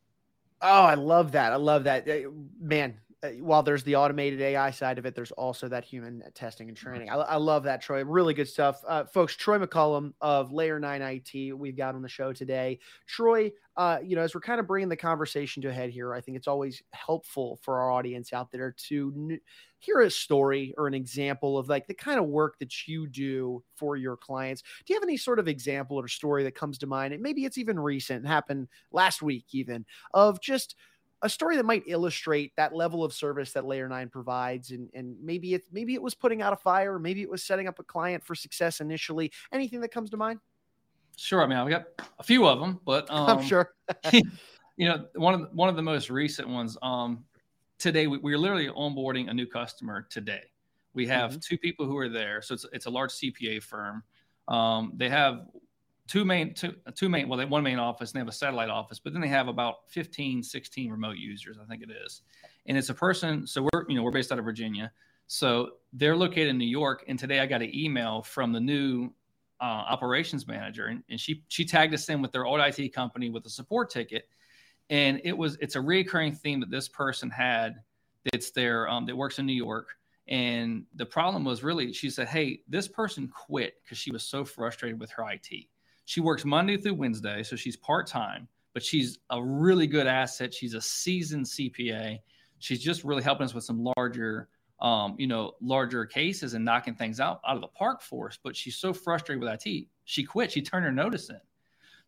Oh, 0.63 0.83
I 0.85 0.95
love 0.95 1.33
that. 1.33 1.53
I 1.53 1.57
love 1.57 1.85
that. 1.85 2.07
Man, 2.61 2.95
uh, 2.95 3.10
while 3.41 3.63
there's 3.63 3.83
the 3.83 3.97
automated 3.97 4.41
AI 4.41 4.71
side 4.71 4.99
of 4.99 5.05
it, 5.05 5.15
there's 5.15 5.33
also 5.33 5.69
that 5.69 5.85
human 5.85 6.23
testing 6.35 6.69
and 6.69 6.77
training. 6.77 7.11
I, 7.11 7.17
I 7.17 7.37
love 7.37 7.65
that, 7.65 7.83
Troy. 7.83 8.03
Really 8.03 8.33
good 8.33 8.49
stuff, 8.49 8.83
uh, 8.89 9.05
folks. 9.05 9.37
Troy 9.37 9.59
McCollum 9.59 10.15
of 10.23 10.53
Layer 10.53 10.81
Nine 10.81 11.03
IT, 11.03 11.53
we've 11.53 11.77
got 11.77 11.95
on 11.95 12.01
the 12.01 12.09
show 12.09 12.33
today. 12.33 12.79
Troy, 13.07 13.53
uh, 13.77 13.99
you 14.03 14.17
know, 14.17 14.23
as 14.23 14.35
we're 14.35 14.41
kind 14.41 14.59
of 14.59 14.67
bringing 14.67 14.89
the 14.89 14.97
conversation 14.97 15.61
to 15.63 15.69
a 15.69 15.73
head 15.73 15.91
here, 15.91 16.15
I 16.15 16.23
think 16.23 16.39
it's 16.39 16.49
always 16.49 16.83
helpful 16.93 17.59
for 17.63 17.81
our 17.81 17.91
audience 17.91 18.33
out 18.33 18.51
there 18.51 18.75
to 18.89 19.13
n- 19.15 19.41
hear 19.79 20.01
a 20.01 20.11
story 20.11 20.75
or 20.79 20.87
an 20.87 20.95
example 20.95 21.59
of 21.59 21.69
like 21.69 21.87
the 21.87 21.95
kind 21.95 22.19
of 22.19 22.27
work 22.27 22.59
that 22.59 22.89
you 22.89 23.07
do 23.07 23.63
for 23.77 23.97
your 23.97 24.17
clients. 24.17 24.63
Do 24.63 24.93
you 24.93 24.97
have 24.97 25.07
any 25.07 25.19
sort 25.19 25.39
of 25.39 25.49
example 25.49 25.99
or 25.99 26.09
story 26.09 26.43
that 26.45 26.55
comes 26.55 26.79
to 26.79 26.87
mind? 26.87 27.13
And 27.13 27.23
maybe 27.23 27.45
it's 27.45 27.59
even 27.59 27.79
recent, 27.79 28.27
happened 28.27 28.69
last 28.93 29.21
week, 29.21 29.47
even 29.53 29.85
of 30.15 30.41
just 30.41 30.77
a 31.23 31.29
story 31.29 31.57
that 31.57 31.65
might 31.65 31.85
illustrate 31.87 32.53
that 32.57 32.75
level 32.75 33.05
of 33.05 33.13
service 33.13 33.53
that 33.53 33.67
layer 33.67 33.89
9 33.89 34.09
provides 34.09 34.71
and 34.71 34.89
and 34.95 35.17
maybe 35.23 35.55
it 35.55 35.65
maybe 35.73 35.95
it 35.95 36.03
was 36.03 36.15
putting 36.15 36.43
out 36.43 36.53
a 36.53 36.57
fire 36.57 36.99
maybe 36.99 37.23
it 37.23 37.31
was 37.31 37.43
setting 37.43 37.69
up 37.69 37.79
a 37.79 37.85
client 37.85 38.25
for 38.25 38.35
success 38.35 38.81
initially. 38.81 39.31
Anything 39.53 39.81
that 39.81 39.93
comes 39.93 40.11
to 40.11 40.17
mind? 40.17 40.41
Sure 41.17 41.43
i 41.43 41.47
mean 41.47 41.59
i've 41.59 41.69
got 41.69 41.85
a 42.19 42.23
few 42.23 42.47
of 42.47 42.61
them 42.61 42.81
but 42.85 43.11
um, 43.11 43.39
i'm 43.39 43.45
sure. 43.45 43.75
you 44.13 44.89
know 44.89 45.07
one 45.15 45.35
of 45.35 45.41
the, 45.41 45.47
one 45.49 45.69
of 45.69 45.77
the 45.77 45.83
most 45.83 46.09
recent 46.09 46.49
ones 46.49 46.79
um 46.83 47.25
today 47.79 48.07
we, 48.07 48.19
we're 48.19 48.39
literally 48.39 48.69
onboarding 48.69 49.29
a 49.31 49.35
new 49.35 49.47
customer 49.47 50.07
today. 50.11 50.43
We 50.93 51.07
have 51.07 51.31
mm-hmm. 51.31 51.41
two 51.41 51.59
people 51.59 51.87
who 51.87 51.97
are 51.99 52.09
there 52.09 52.43
so 52.43 52.55
it's, 52.55 52.67
it's 52.73 52.87
a 52.87 52.91
large 52.91 53.11
cpa 53.13 53.63
firm. 53.63 54.03
Um, 54.49 54.93
they 54.97 55.09
have 55.09 55.47
two 56.11 56.25
main 56.25 56.53
two, 56.53 56.75
two 56.97 57.09
main 57.09 57.29
well 57.29 57.39
they 57.39 57.45
one 57.45 57.63
main 57.63 57.79
office 57.79 58.11
and 58.11 58.17
they 58.17 58.21
have 58.21 58.29
a 58.29 58.33
satellite 58.33 58.69
office 58.69 58.99
but 58.99 59.13
then 59.13 59.23
they 59.23 59.29
have 59.29 59.47
about 59.47 59.89
15 59.91 60.43
16 60.43 60.91
remote 60.91 61.17
users 61.17 61.57
i 61.63 61.65
think 61.67 61.83
it 61.83 61.91
is. 62.05 62.23
And 62.67 62.77
it's 62.77 62.89
a 62.89 62.95
person 62.95 63.47
so 63.47 63.69
we're 63.73 63.89
you 63.89 63.95
know 63.95 64.03
we're 64.03 64.11
based 64.11 64.33
out 64.33 64.39
of 64.39 64.45
virginia. 64.45 64.91
So 65.29 65.71
they're 65.93 66.17
located 66.17 66.49
in 66.49 66.59
new 66.59 66.67
york 66.67 67.05
and 67.07 67.17
today 67.17 67.39
i 67.39 67.47
got 67.47 67.63
an 67.63 67.75
email 67.75 68.23
from 68.23 68.53
the 68.53 68.61
new 68.61 69.13
uh, 69.61 69.65
operations 69.65 70.47
manager 70.49 70.87
and, 70.87 71.03
and 71.11 71.21
she 71.21 71.45
she 71.49 71.65
tagged 71.65 71.95
us 71.95 72.09
in 72.09 72.23
with 72.23 72.33
their 72.33 72.47
old 72.47 72.61
it 72.61 72.95
company 72.95 73.31
with 73.31 73.47
a 73.47 73.51
support 73.51 73.91
ticket. 73.91 74.29
And 74.89 75.21
it 75.23 75.37
was 75.37 75.57
it's 75.61 75.77
a 75.77 75.81
recurring 75.81 76.33
theme 76.33 76.59
that 76.61 76.71
this 76.71 76.89
person 76.89 77.31
had 77.31 77.77
that's 78.33 78.51
there 78.51 78.89
um, 78.89 79.07
that 79.07 79.17
works 79.17 79.39
in 79.39 79.47
new 79.47 79.53
york. 79.53 79.91
And 80.29 80.85
the 80.95 81.07
problem 81.07 81.45
was 81.45 81.63
really, 81.63 81.93
she 81.93 82.09
said, 82.09 82.29
Hey, 82.29 82.63
this 82.69 82.89
person 82.89 83.29
quit 83.29 83.75
because 83.83 83.99
she 83.99 84.11
was 84.11 84.23
so 84.23 84.45
frustrated 84.45 84.99
with 84.99 85.11
her 85.13 85.29
IT. 85.31 85.67
She 86.11 86.21
works 86.21 86.45
Monday 86.45 86.77
through 86.77 86.95
Wednesday, 86.95 87.45
so 87.45 87.55
she's 87.55 87.77
part 87.77 88.09
time, 88.09 88.49
but 88.75 88.83
she's 88.83 89.21
a 89.31 89.41
really 89.41 89.87
good 89.87 90.09
asset. 90.09 90.53
She's 90.53 90.75
a 90.75 90.81
seasoned 90.81 91.47
CPA. 91.47 92.19
She's 92.59 92.83
just 92.83 93.05
really 93.05 93.23
helping 93.23 93.45
us 93.45 93.55
with 93.55 93.63
some 93.63 93.89
larger, 93.97 94.49
um, 94.81 95.15
you 95.19 95.29
know, 95.29 95.53
larger 95.61 96.05
cases 96.05 96.55
and 96.55 96.65
knocking 96.65 96.97
things 96.97 97.21
out 97.21 97.41
out 97.47 97.55
of 97.55 97.61
the 97.61 97.69
park 97.69 98.03
for 98.03 98.27
us. 98.27 98.37
But 98.43 98.57
she's 98.57 98.75
so 98.75 98.93
frustrated 98.93 99.41
with 99.41 99.65
IT, 99.65 99.87
she 100.05 100.25
quit. 100.25 100.51
She 100.51 100.63
turned 100.63 100.85
her 100.85 100.91
notice 100.91 101.31
in. 101.31 101.39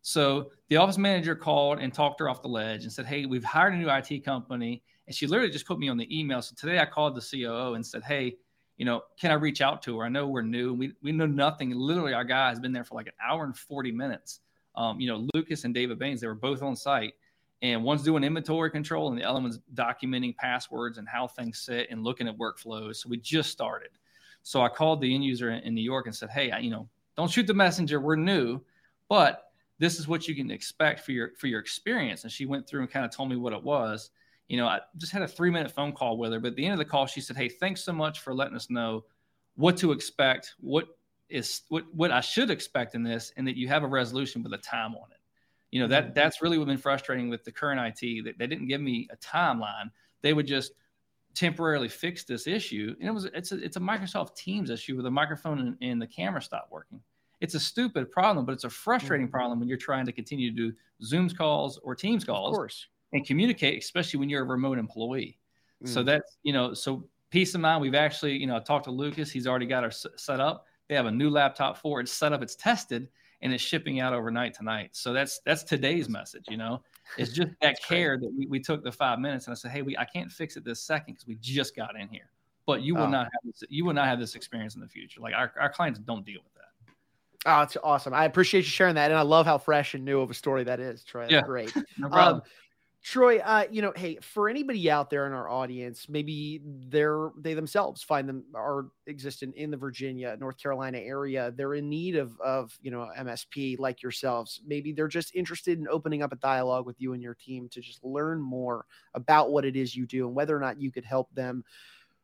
So 0.01 0.51
the 0.67 0.75
office 0.75 0.97
manager 0.97 1.33
called 1.33 1.79
and 1.79 1.93
talked 1.93 2.19
her 2.19 2.27
off 2.27 2.41
the 2.41 2.49
ledge 2.49 2.83
and 2.83 2.91
said, 2.91 3.05
Hey, 3.05 3.25
we've 3.25 3.45
hired 3.45 3.73
a 3.73 3.77
new 3.77 3.89
IT 3.89 4.25
company. 4.25 4.83
And 5.07 5.15
she 5.15 5.27
literally 5.27 5.49
just 5.49 5.65
put 5.65 5.79
me 5.79 5.87
on 5.87 5.95
the 5.95 6.19
email. 6.19 6.41
So 6.41 6.55
today 6.59 6.77
I 6.79 6.85
called 6.85 7.15
the 7.15 7.21
COO 7.21 7.75
and 7.75 7.85
said, 7.85 8.03
Hey, 8.03 8.35
you 8.77 8.85
know, 8.85 9.03
can 9.19 9.31
I 9.31 9.35
reach 9.35 9.61
out 9.61 9.81
to 9.83 9.99
her? 9.99 10.05
I 10.05 10.09
know 10.09 10.27
we're 10.27 10.41
new. 10.41 10.73
We, 10.73 10.93
we 11.01 11.11
know 11.11 11.25
nothing. 11.25 11.71
Literally, 11.71 12.13
our 12.13 12.23
guy 12.23 12.49
has 12.49 12.59
been 12.59 12.71
there 12.71 12.83
for 12.83 12.95
like 12.95 13.07
an 13.07 13.13
hour 13.23 13.43
and 13.43 13.55
40 13.55 13.91
minutes. 13.91 14.39
Um, 14.75 14.99
you 14.99 15.07
know, 15.07 15.27
Lucas 15.33 15.63
and 15.63 15.73
David 15.73 15.99
Baines, 15.99 16.21
they 16.21 16.27
were 16.27 16.35
both 16.35 16.61
on 16.63 16.75
site. 16.75 17.13
And 17.61 17.83
one's 17.83 18.03
doing 18.03 18.25
inventory 18.25 18.69
control 18.69 19.09
and 19.09 19.17
the 19.17 19.23
other 19.23 19.39
one's 19.39 19.59
documenting 19.73 20.35
passwords 20.35 20.97
and 20.97 21.07
how 21.07 21.27
things 21.27 21.59
sit 21.59 21.87
and 21.89 22.03
looking 22.03 22.27
at 22.27 22.37
workflows. 22.37 22.97
So 22.97 23.09
we 23.09 23.17
just 23.17 23.51
started. 23.51 23.91
So 24.41 24.61
I 24.61 24.67
called 24.67 24.99
the 24.99 25.15
end 25.15 25.23
user 25.23 25.49
in 25.49 25.73
New 25.73 25.81
York 25.81 26.05
and 26.05 26.13
said, 26.13 26.29
Hey, 26.29 26.51
I, 26.51 26.59
you 26.59 26.69
know, 26.69 26.89
don't 27.15 27.31
shoot 27.31 27.47
the 27.47 27.53
messenger. 27.53 28.01
We're 28.01 28.17
new, 28.17 28.59
but 29.07 29.51
this 29.79 29.97
is 29.97 30.07
what 30.09 30.27
you 30.27 30.35
can 30.35 30.51
expect 30.51 31.01
for 31.01 31.13
your 31.13 31.31
for 31.37 31.47
your 31.47 31.61
experience. 31.61 32.23
And 32.23 32.31
she 32.31 32.45
went 32.45 32.67
through 32.67 32.81
and 32.81 32.91
kind 32.91 33.05
of 33.05 33.11
told 33.11 33.29
me 33.29 33.37
what 33.37 33.53
it 33.53 33.63
was. 33.63 34.09
You 34.47 34.57
know, 34.57 34.67
I 34.67 34.81
just 34.97 35.11
had 35.11 35.21
a 35.21 35.27
three 35.27 35.49
minute 35.49 35.71
phone 35.71 35.93
call 35.93 36.17
with 36.17 36.31
her, 36.31 36.39
but 36.39 36.49
at 36.49 36.55
the 36.55 36.65
end 36.65 36.73
of 36.73 36.79
the 36.79 36.85
call, 36.85 37.05
she 37.05 37.21
said, 37.21 37.37
"Hey, 37.37 37.49
thanks 37.49 37.83
so 37.83 37.93
much 37.93 38.19
for 38.19 38.33
letting 38.33 38.55
us 38.55 38.69
know 38.69 39.05
what 39.55 39.77
to 39.77 39.91
expect, 39.91 40.55
what 40.59 40.85
is 41.29 41.61
what 41.69 41.85
what 41.93 42.11
I 42.11 42.21
should 42.21 42.49
expect 42.51 42.95
in 42.95 43.03
this, 43.03 43.31
and 43.37 43.47
that 43.47 43.57
you 43.57 43.67
have 43.67 43.83
a 43.83 43.87
resolution 43.87 44.43
with 44.43 44.53
a 44.53 44.57
time 44.57 44.95
on 44.95 45.11
it." 45.11 45.19
You 45.71 45.81
know, 45.81 45.87
that 45.87 46.03
mm-hmm. 46.03 46.13
that's 46.13 46.41
really 46.41 46.57
what 46.57 46.67
been 46.67 46.77
frustrating 46.77 47.29
with 47.29 47.43
the 47.43 47.51
current 47.51 47.79
IT 48.01 48.25
that 48.25 48.37
they 48.37 48.47
didn't 48.47 48.67
give 48.67 48.81
me 48.81 49.07
a 49.11 49.17
timeline. 49.17 49.89
They 50.21 50.33
would 50.33 50.47
just 50.47 50.73
temporarily 51.33 51.87
fix 51.87 52.25
this 52.25 52.45
issue, 52.45 52.95
and 52.99 53.09
it 53.09 53.11
was 53.11 53.25
it's 53.25 53.51
a 53.51 53.63
it's 53.63 53.77
a 53.77 53.81
Microsoft 53.81 54.35
Teams 54.35 54.69
issue 54.69 54.95
where 54.95 55.03
the 55.03 55.11
microphone 55.11 55.59
and, 55.59 55.77
and 55.81 56.01
the 56.01 56.07
camera 56.07 56.41
stopped 56.41 56.71
working 56.71 57.01
it's 57.43 57.55
a 57.55 57.59
stupid 57.59 58.09
problem, 58.09 58.45
but 58.45 58.53
it's 58.53 58.63
a 58.63 58.69
frustrating 58.69 59.27
mm-hmm. 59.27 59.31
problem 59.31 59.59
when 59.59 59.67
you're 59.67 59.77
trying 59.77 60.05
to 60.05 60.13
continue 60.13 60.49
to 60.49 60.55
do 60.55 60.73
Zooms 61.03 61.35
calls 61.35 61.77
or 61.79 61.93
Teams 61.93 62.23
calls, 62.23 62.53
of 62.53 62.55
course, 62.55 62.87
and 63.13 63.25
communicate, 63.25 63.81
especially 63.81 64.19
when 64.19 64.29
you're 64.29 64.41
a 64.41 64.45
remote 64.45 64.77
employee. 64.77 65.39
Mm. 65.83 65.89
So 65.89 66.03
that's 66.03 66.37
you 66.43 66.53
know, 66.53 66.73
so 66.73 67.07
peace 67.29 67.55
of 67.55 67.61
mind. 67.61 67.81
We've 67.81 67.95
actually 67.95 68.37
you 68.37 68.47
know 68.47 68.59
talked 68.59 68.85
to 68.85 68.91
Lucas. 68.91 69.31
He's 69.31 69.47
already 69.47 69.65
got 69.65 69.83
our 69.83 69.91
set 69.91 70.39
up. 70.39 70.65
They 70.89 70.95
have 70.95 71.05
a 71.05 71.11
new 71.11 71.29
laptop 71.29 71.77
for 71.77 71.99
it. 71.99 72.03
It's 72.03 72.11
set 72.11 72.33
up. 72.33 72.41
It's 72.41 72.55
tested 72.55 73.07
and 73.43 73.53
it's 73.53 73.63
shipping 73.63 73.99
out 73.99 74.13
overnight 74.13 74.53
tonight. 74.53 74.89
So 74.93 75.13
that's 75.13 75.39
that's 75.45 75.63
today's 75.63 76.09
message. 76.09 76.45
You 76.49 76.57
know, 76.57 76.81
it's 77.17 77.31
just 77.31 77.49
that 77.61 77.81
care 77.83 78.17
that 78.17 78.33
we, 78.35 78.47
we 78.47 78.59
took 78.59 78.83
the 78.83 78.91
five 78.91 79.19
minutes 79.19 79.45
and 79.45 79.51
I 79.51 79.55
said, 79.55 79.71
hey, 79.71 79.83
we 79.83 79.95
I 79.97 80.05
can't 80.05 80.31
fix 80.31 80.57
it 80.57 80.65
this 80.65 80.81
second 80.81 81.15
because 81.15 81.27
we 81.27 81.35
just 81.35 81.75
got 81.75 81.99
in 81.99 82.07
here. 82.07 82.29
But 82.65 82.81
you 82.81 82.95
will 82.95 83.03
oh. 83.03 83.09
not 83.09 83.25
have 83.25 83.41
this, 83.43 83.63
you 83.69 83.83
will 83.83 83.93
not 83.93 84.07
have 84.07 84.19
this 84.19 84.35
experience 84.35 84.75
in 84.75 84.81
the 84.81 84.87
future. 84.87 85.19
Like 85.19 85.33
our, 85.33 85.51
our 85.59 85.69
clients 85.69 85.99
don't 85.99 86.25
deal 86.25 86.39
with 86.41 86.53
that. 86.53 86.63
Oh, 87.45 87.61
it's 87.61 87.75
awesome. 87.83 88.13
I 88.13 88.23
appreciate 88.23 88.61
you 88.61 88.69
sharing 88.69 88.95
that. 88.95 89.11
And 89.11 89.19
I 89.19 89.23
love 89.23 89.45
how 89.45 89.57
fresh 89.57 89.95
and 89.95 90.05
new 90.05 90.21
of 90.21 90.31
a 90.31 90.33
story 90.33 90.63
that 90.63 90.79
is, 90.79 91.03
Troy. 91.03 91.23
That's 91.23 91.33
yeah. 91.33 91.41
great. 91.41 91.75
no 91.97 92.07
problem. 92.07 92.35
Um, 92.35 92.41
Troy, 93.03 93.39
uh, 93.39 93.65
you 93.69 93.81
know, 93.81 93.91
hey, 93.97 94.17
for 94.21 94.47
anybody 94.47 94.89
out 94.89 95.09
there 95.09 95.27
in 95.27 95.33
our 95.33 95.49
audience, 95.49 96.07
maybe 96.07 96.61
they're 96.63 97.31
they 97.37 97.53
themselves 97.53 98.01
find 98.01 98.29
them 98.29 98.45
are 98.55 98.85
existent 99.07 99.55
in 99.57 99.71
the 99.71 99.75
Virginia, 99.75 100.37
North 100.39 100.57
Carolina 100.57 100.99
area. 100.99 101.51
They're 101.51 101.73
in 101.73 101.89
need 101.89 102.15
of 102.15 102.39
of 102.39 102.77
you 102.81 102.91
know 102.91 103.09
MSP 103.17 103.77
like 103.77 104.01
yourselves. 104.01 104.61
Maybe 104.65 104.93
they're 104.93 105.09
just 105.09 105.35
interested 105.35 105.79
in 105.79 105.87
opening 105.89 106.21
up 106.21 106.31
a 106.31 106.37
dialogue 106.37 106.85
with 106.85 107.01
you 107.01 107.11
and 107.11 107.21
your 107.21 107.33
team 107.35 107.67
to 107.71 107.81
just 107.81 108.01
learn 108.05 108.41
more 108.41 108.85
about 109.13 109.51
what 109.51 109.65
it 109.65 109.75
is 109.75 109.93
you 109.97 110.05
do 110.07 110.25
and 110.25 110.33
whether 110.35 110.55
or 110.55 110.61
not 110.61 110.79
you 110.79 110.89
could 110.89 111.05
help 111.05 111.29
them 111.35 111.65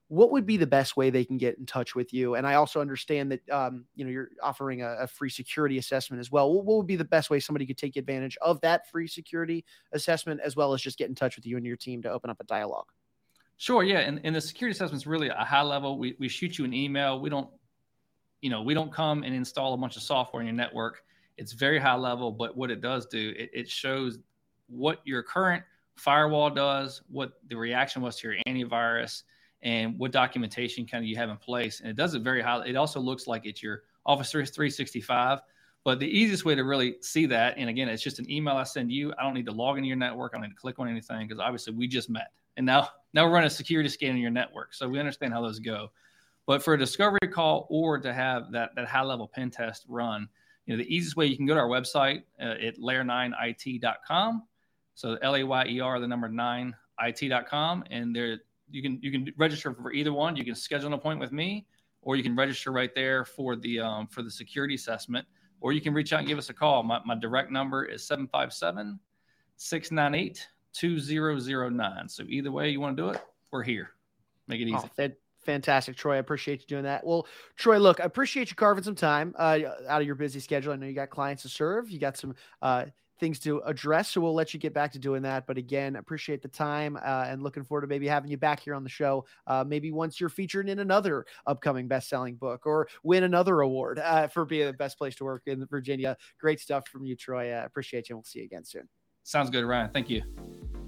what 0.10 0.32
would 0.32 0.48
be 0.48 0.58
the 0.58 0.68
best 0.68 0.98
way 0.98 1.12
they 1.12 1.24
can 1.24 1.38
get 1.38 1.60
in 1.60 1.68
touch 1.68 1.94
with 1.94 2.12
you? 2.14 2.34
And 2.34 2.46
I 2.46 2.56
also 2.56 2.82
understand 2.82 3.32
that 3.32 3.50
um, 3.50 3.86
you 3.96 4.04
know 4.04 4.12
you're 4.12 4.30
offering 4.42 4.82
a, 4.82 4.98
a, 5.02 5.08
free 5.08 5.30
security 5.30 5.78
assessment 5.78 6.20
as 6.20 6.32
well. 6.32 6.52
What, 6.52 6.66
would 6.66 6.88
be 6.88 6.96
the 6.96 7.06
best 7.06 7.30
way 7.30 7.40
somebody 7.40 7.68
could 7.68 7.78
take 7.78 7.96
advantage 7.96 8.36
of 8.42 8.60
that 8.62 8.90
free 8.90 9.08
security 9.08 9.64
assessment, 9.92 10.42
as 10.44 10.56
well 10.56 10.74
as 10.74 10.82
just 10.82 10.98
get 10.98 11.10
in 11.10 11.16
touch 11.16 11.36
with 11.36 11.46
you 11.46 11.58
and 11.58 11.66
your 11.66 11.78
team 11.78 12.02
to 12.02 12.10
open 12.10 12.32
up 12.32 12.40
a 12.40 12.44
dialogue? 12.44 12.88
Sure, 13.58 13.84
yeah, 13.84 14.00
and, 14.00 14.20
and 14.24 14.36
the 14.36 14.42
security 14.42 14.76
assessment 14.76 15.02
is 15.04 15.08
really 15.08 15.30
a 15.30 15.46
high 15.46 15.62
level. 15.62 16.00
We 16.00 16.16
we 16.18 16.28
shoot 16.28 16.58
you 16.58 16.66
an 16.66 16.74
email. 16.74 17.20
We 17.20 17.30
don't, 17.30 17.50
you 18.42 18.50
know, 18.50 18.64
we 18.64 18.74
don't 18.74 18.92
come 18.92 19.22
and 19.22 19.36
install 19.36 19.76
a 19.76 19.78
bunch 19.78 19.96
of 19.96 20.02
software 20.02 20.42
in 20.42 20.48
your 20.48 20.56
network. 20.56 21.04
It's 21.38 21.54
very 21.54 21.78
high 21.78 21.96
level, 21.96 22.32
but 22.32 22.58
what 22.58 22.72
it 22.72 22.82
does 22.82 23.06
do, 23.06 23.34
it, 23.38 23.52
it 23.54 23.70
shows 23.70 24.18
what 24.68 25.02
your 25.06 25.22
current 25.22 25.64
firewall 25.98 26.50
does, 26.50 27.04
what 27.10 27.34
the 27.48 27.56
reaction 27.56 28.02
was 28.02 28.20
to 28.20 28.30
your 28.30 28.38
antivirus 28.48 29.24
and 29.62 29.98
what 30.00 30.12
documentation 30.12 30.86
kind 30.86 31.04
of 31.04 31.08
you 31.08 31.18
have 31.18 31.30
in 31.30 31.38
place. 31.38 31.82
And 31.82 31.90
it 31.90 31.96
does 31.96 32.14
it 32.16 32.22
very 32.22 32.42
high. 32.42 32.64
It 32.66 32.76
also 32.76 33.00
looks 33.00 33.28
like 33.28 33.46
it's 33.46 33.62
your 33.62 33.84
Office 34.06 34.32
365. 34.32 35.40
But 35.84 36.00
the 36.00 36.08
easiest 36.08 36.46
way 36.46 36.56
to 36.56 36.64
really 36.64 36.98
see 37.02 37.26
that, 37.28 37.56
and 37.58 37.70
again, 37.70 37.88
it's 37.88 38.04
just 38.04 38.20
an 38.20 38.30
email 38.30 38.56
I 38.56 38.64
send 38.64 38.92
you. 38.92 39.14
I 39.18 39.24
don't 39.24 39.34
need 39.34 39.46
to 39.46 39.52
log 39.52 39.78
into 39.78 39.88
your 39.88 39.98
network. 39.98 40.34
I 40.34 40.38
don't 40.38 40.44
need 40.44 40.56
to 40.56 40.60
click 40.60 40.78
on 40.80 40.88
anything 40.88 41.28
because 41.28 41.40
obviously 41.40 41.74
we 41.74 41.88
just 41.88 42.10
met. 42.10 42.32
And 42.58 42.66
now, 42.66 42.90
now 43.14 43.26
we're 43.26 43.32
running 43.32 43.48
a 43.48 43.52
security 43.52 43.88
scan 43.90 44.12
in 44.12 44.18
your 44.18 44.32
network. 44.32 44.74
So 44.74 44.88
we 44.88 45.00
understand 45.00 45.34
how 45.34 45.42
those 45.42 45.60
go. 45.60 45.92
But 46.46 46.64
for 46.64 46.74
a 46.74 46.78
discovery 46.78 47.20
call 47.32 47.68
or 47.70 47.98
to 48.00 48.14
have 48.14 48.52
that, 48.52 48.72
that 48.76 48.88
high 48.88 49.04
level 49.04 49.28
pen 49.28 49.52
test 49.52 49.86
run, 49.88 50.28
you 50.66 50.76
know, 50.76 50.84
the 50.84 50.94
easiest 50.94 51.16
way 51.16 51.26
you 51.26 51.38
can 51.38 51.46
go 51.46 51.54
to 51.54 51.60
our 51.60 51.68
website 51.68 52.24
uh, 52.42 52.56
at 52.62 52.78
layer9it.com. 52.78 54.44
So 54.96 55.18
L 55.22 55.36
A 55.36 55.44
Y 55.44 55.66
E 55.68 55.80
R, 55.80 56.00
the 56.00 56.08
number 56.08 56.28
nine 56.28 56.76
it.com. 57.02 57.84
And 57.90 58.16
there, 58.16 58.40
you 58.72 58.82
can 58.82 59.00
you 59.02 59.12
can 59.12 59.32
register 59.38 59.74
for 59.74 59.92
either 59.92 60.14
one. 60.14 60.36
You 60.36 60.46
can 60.46 60.56
schedule 60.56 60.88
an 60.88 60.94
appointment 60.94 61.30
with 61.30 61.32
me, 61.32 61.66
or 62.02 62.16
you 62.16 62.24
can 62.24 62.36
register 62.36 62.72
right 62.72 62.94
there 62.96 63.26
for 63.26 63.56
the 63.56 63.80
um, 63.80 64.08
for 64.08 64.22
the 64.22 64.32
security 64.32 64.76
assessment, 64.76 65.26
or 65.62 65.74
you 65.74 65.82
can 65.82 65.94
reach 65.94 66.14
out 66.14 66.20
and 66.20 66.28
give 66.28 66.38
us 66.38 66.50
a 66.50 66.54
call. 66.54 66.84
My, 66.84 67.00
my 67.06 67.16
direct 67.16 67.52
number 67.52 67.86
is 67.86 68.06
757 68.06 69.00
698 69.58 70.48
2009. 70.74 72.10
So 72.10 72.24
either 72.28 72.52
way 72.52 72.70
you 72.70 72.80
want 72.80 72.96
to 72.98 73.04
do 73.04 73.10
it, 73.10 73.22
we're 73.52 73.64
here. 73.64 73.92
Make 74.48 74.62
it 74.62 74.68
easy. 74.68 74.76
Oh, 74.78 74.90
that, 74.98 75.18
fantastic, 75.44 75.96
Troy. 75.96 76.16
I 76.16 76.20
appreciate 76.20 76.62
you 76.62 76.68
doing 76.68 76.84
that. 76.84 77.06
Well, 77.06 77.28
Troy, 77.56 77.78
look, 77.78 78.00
I 78.00 78.04
appreciate 78.04 78.50
you 78.50 78.56
carving 78.56 78.84
some 78.84 78.96
time 78.96 79.36
uh, 79.38 79.60
out 79.88 80.02
of 80.02 80.08
your 80.08 80.16
busy 80.16 80.40
schedule. 80.40 80.74
I 80.74 80.76
know 80.76 80.88
you 80.88 80.94
got 80.94 81.10
clients 81.10 81.44
to 81.44 81.50
serve. 81.50 81.90
You 81.90 82.00
got 82.00 82.18
some 82.18 82.36
uh, 82.62 82.86
things 83.20 83.40
to 83.40 83.60
address. 83.66 84.10
So 84.10 84.22
we'll 84.22 84.34
let 84.34 84.54
you 84.54 84.60
get 84.60 84.74
back 84.74 84.92
to 84.94 85.00
doing 85.00 85.22
that. 85.24 85.46
But 85.48 85.58
again, 85.58 85.96
appreciate 85.96 86.42
the 86.42 86.48
time 86.48 86.98
uh, 86.98 87.26
and 87.28 87.44
looking 87.44 87.64
forward 87.64 87.82
to 87.82 87.88
maybe 87.88 88.08
having 88.08 88.32
you 88.32 88.38
back 88.38 88.60
here 88.60 88.74
on 88.74 88.84
the 88.84 88.90
show. 88.90 89.26
Uh, 89.48 89.64
maybe 89.68 89.92
once 89.92 90.20
you're 90.20 90.30
featured 90.30 90.70
in 90.70 90.80
another 90.80 91.26
upcoming 91.48 91.88
best-selling 91.88 92.36
book 92.36 92.66
or 92.66 92.88
win 93.04 93.24
another 93.24 93.62
award 93.62 94.00
uh, 94.00 94.28
for 94.28 94.46
being 94.46 94.68
the 94.68 94.74
best 94.74 94.98
place 94.98 95.16
to 95.16 95.24
work 95.24 95.44
in 95.46 95.66
Virginia. 95.68 96.16
Great 96.40 96.60
stuff 96.60 96.88
from 96.88 97.06
you, 97.06 97.16
Troy. 97.16 97.48
I 97.48 97.66
appreciate 97.66 98.10
you. 98.10 98.16
We'll 98.16 98.24
see 98.24 98.40
you 98.40 98.46
again 98.46 98.66
soon. 98.66 98.88
Sounds 99.24 99.50
good, 99.50 99.66
Ryan. 99.66 99.92
Thank 99.92 100.10
you. 100.10 100.79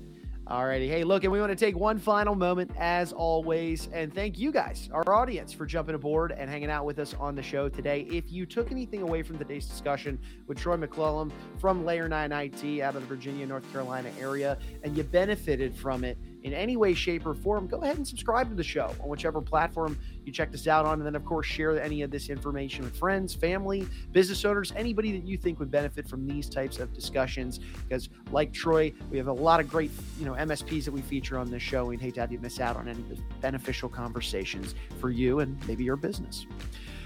Alrighty. 0.52 0.90
Hey, 0.90 1.06
look, 1.06 1.24
and 1.24 1.32
we 1.32 1.40
want 1.40 1.50
to 1.50 1.56
take 1.56 1.78
one 1.78 1.98
final 1.98 2.36
moment, 2.36 2.72
as 2.78 3.14
always, 3.14 3.88
and 3.94 4.14
thank 4.14 4.38
you 4.38 4.52
guys, 4.52 4.90
our 4.92 5.14
audience, 5.14 5.54
for 5.54 5.66
jumping 5.66 5.96
aboard 5.96 6.34
and 6.34 6.50
hanging 6.50 6.70
out 6.70 6.84
with 6.84 7.00
us 7.00 7.16
on 7.22 7.36
the 7.36 7.42
show 7.42 7.70
today. 7.70 8.06
If 8.12 8.30
you 8.34 8.46
took 8.46 8.70
anything 8.70 9.02
away 9.02 9.24
from 9.24 9.38
today's 9.38 9.66
discussion 9.66 10.20
with 10.48 10.58
Troy 10.58 10.76
McCollum 10.76 11.32
from 11.58 11.86
Layer 11.86 12.10
9 12.10 12.34
IT 12.34 12.82
out 12.82 12.98
of 12.98 13.02
the 13.04 13.08
Virginia, 13.08 13.48
North 13.48 13.64
Carolina 13.72 14.12
area, 14.20 14.58
and 14.84 14.98
you 14.98 15.04
benefited 15.04 15.74
from 15.74 16.04
it, 16.04 16.18
in 16.44 16.54
any 16.54 16.76
way, 16.76 16.94
shape, 16.94 17.26
or 17.26 17.34
form, 17.34 17.68
go 17.68 17.78
ahead 17.82 17.98
and 17.98 18.08
subscribe 18.08 18.50
to 18.50 18.56
the 18.56 18.64
show 18.64 18.94
on 19.02 19.10
whichever 19.10 19.42
platform 19.42 19.98
you 20.26 20.32
check 20.32 20.52
this 20.52 20.68
out 20.68 20.86
on. 20.86 21.00
And 21.00 21.06
then, 21.06 21.16
of 21.16 21.26
course, 21.26 21.46
share 21.46 21.82
any 21.82 22.02
of 22.02 22.12
this 22.12 22.30
information 22.30 22.84
with 22.84 22.96
friends, 22.96 23.34
family, 23.34 23.88
business 24.12 24.44
owners, 24.46 24.74
anybody 24.76 25.12
that 25.12 25.26
you 25.26 25.38
think 25.38 25.60
would 25.60 25.72
benefit 25.72 26.08
from 26.08 26.28
these 26.28 26.50
types 26.50 26.80
of 26.80 26.94
discussions. 26.94 27.60
Because, 27.88 28.10
like 28.32 28.54
Troy, 28.54 28.94
we 29.10 29.18
have 29.18 29.28
a 29.28 29.34
lot 29.34 29.60
of 29.60 29.70
great, 29.70 29.92
you 30.20 30.26
know, 30.26 30.34
MSPs 30.34 30.86
that 30.86 30.92
we 30.92 31.02
feature 31.02 31.38
on 31.38 31.50
this 31.50 31.62
show. 31.62 31.86
We'd 31.86 32.02
hate 32.02 32.16
to 32.16 32.22
have 32.22 32.32
you 32.32 32.40
miss 32.40 32.60
out 32.60 32.76
on 32.76 32.88
any 32.88 33.04
beneficial 33.40 33.90
conversations 33.90 34.76
for 35.00 35.10
you 35.10 35.40
and 35.40 35.58
maybe 35.68 35.84
your 35.84 35.96
business. 35.96 36.48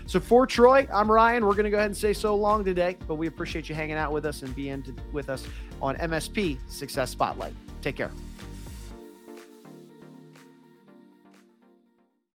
So 0.08 0.20
for 0.20 0.46
Troy, 0.46 0.88
I'm 0.94 1.12
Ryan. 1.12 1.46
We're 1.46 1.54
going 1.54 1.64
to 1.66 1.72
go 1.72 1.78
ahead 1.78 1.88
and 1.88 1.98
say 1.98 2.14
so 2.14 2.36
long 2.36 2.64
today, 2.64 2.96
but 3.08 3.16
we 3.16 3.26
appreciate 3.26 3.68
you 3.70 3.76
hanging 3.76 3.96
out 3.96 4.12
with 4.12 4.26
us 4.26 4.44
and 4.44 4.56
being 4.56 4.96
with 5.12 5.30
us 5.30 5.44
on 5.82 5.96
MSP 5.98 6.60
Success 6.70 7.10
Spotlight. 7.10 7.54
Take 7.82 7.96
care. 7.96 8.12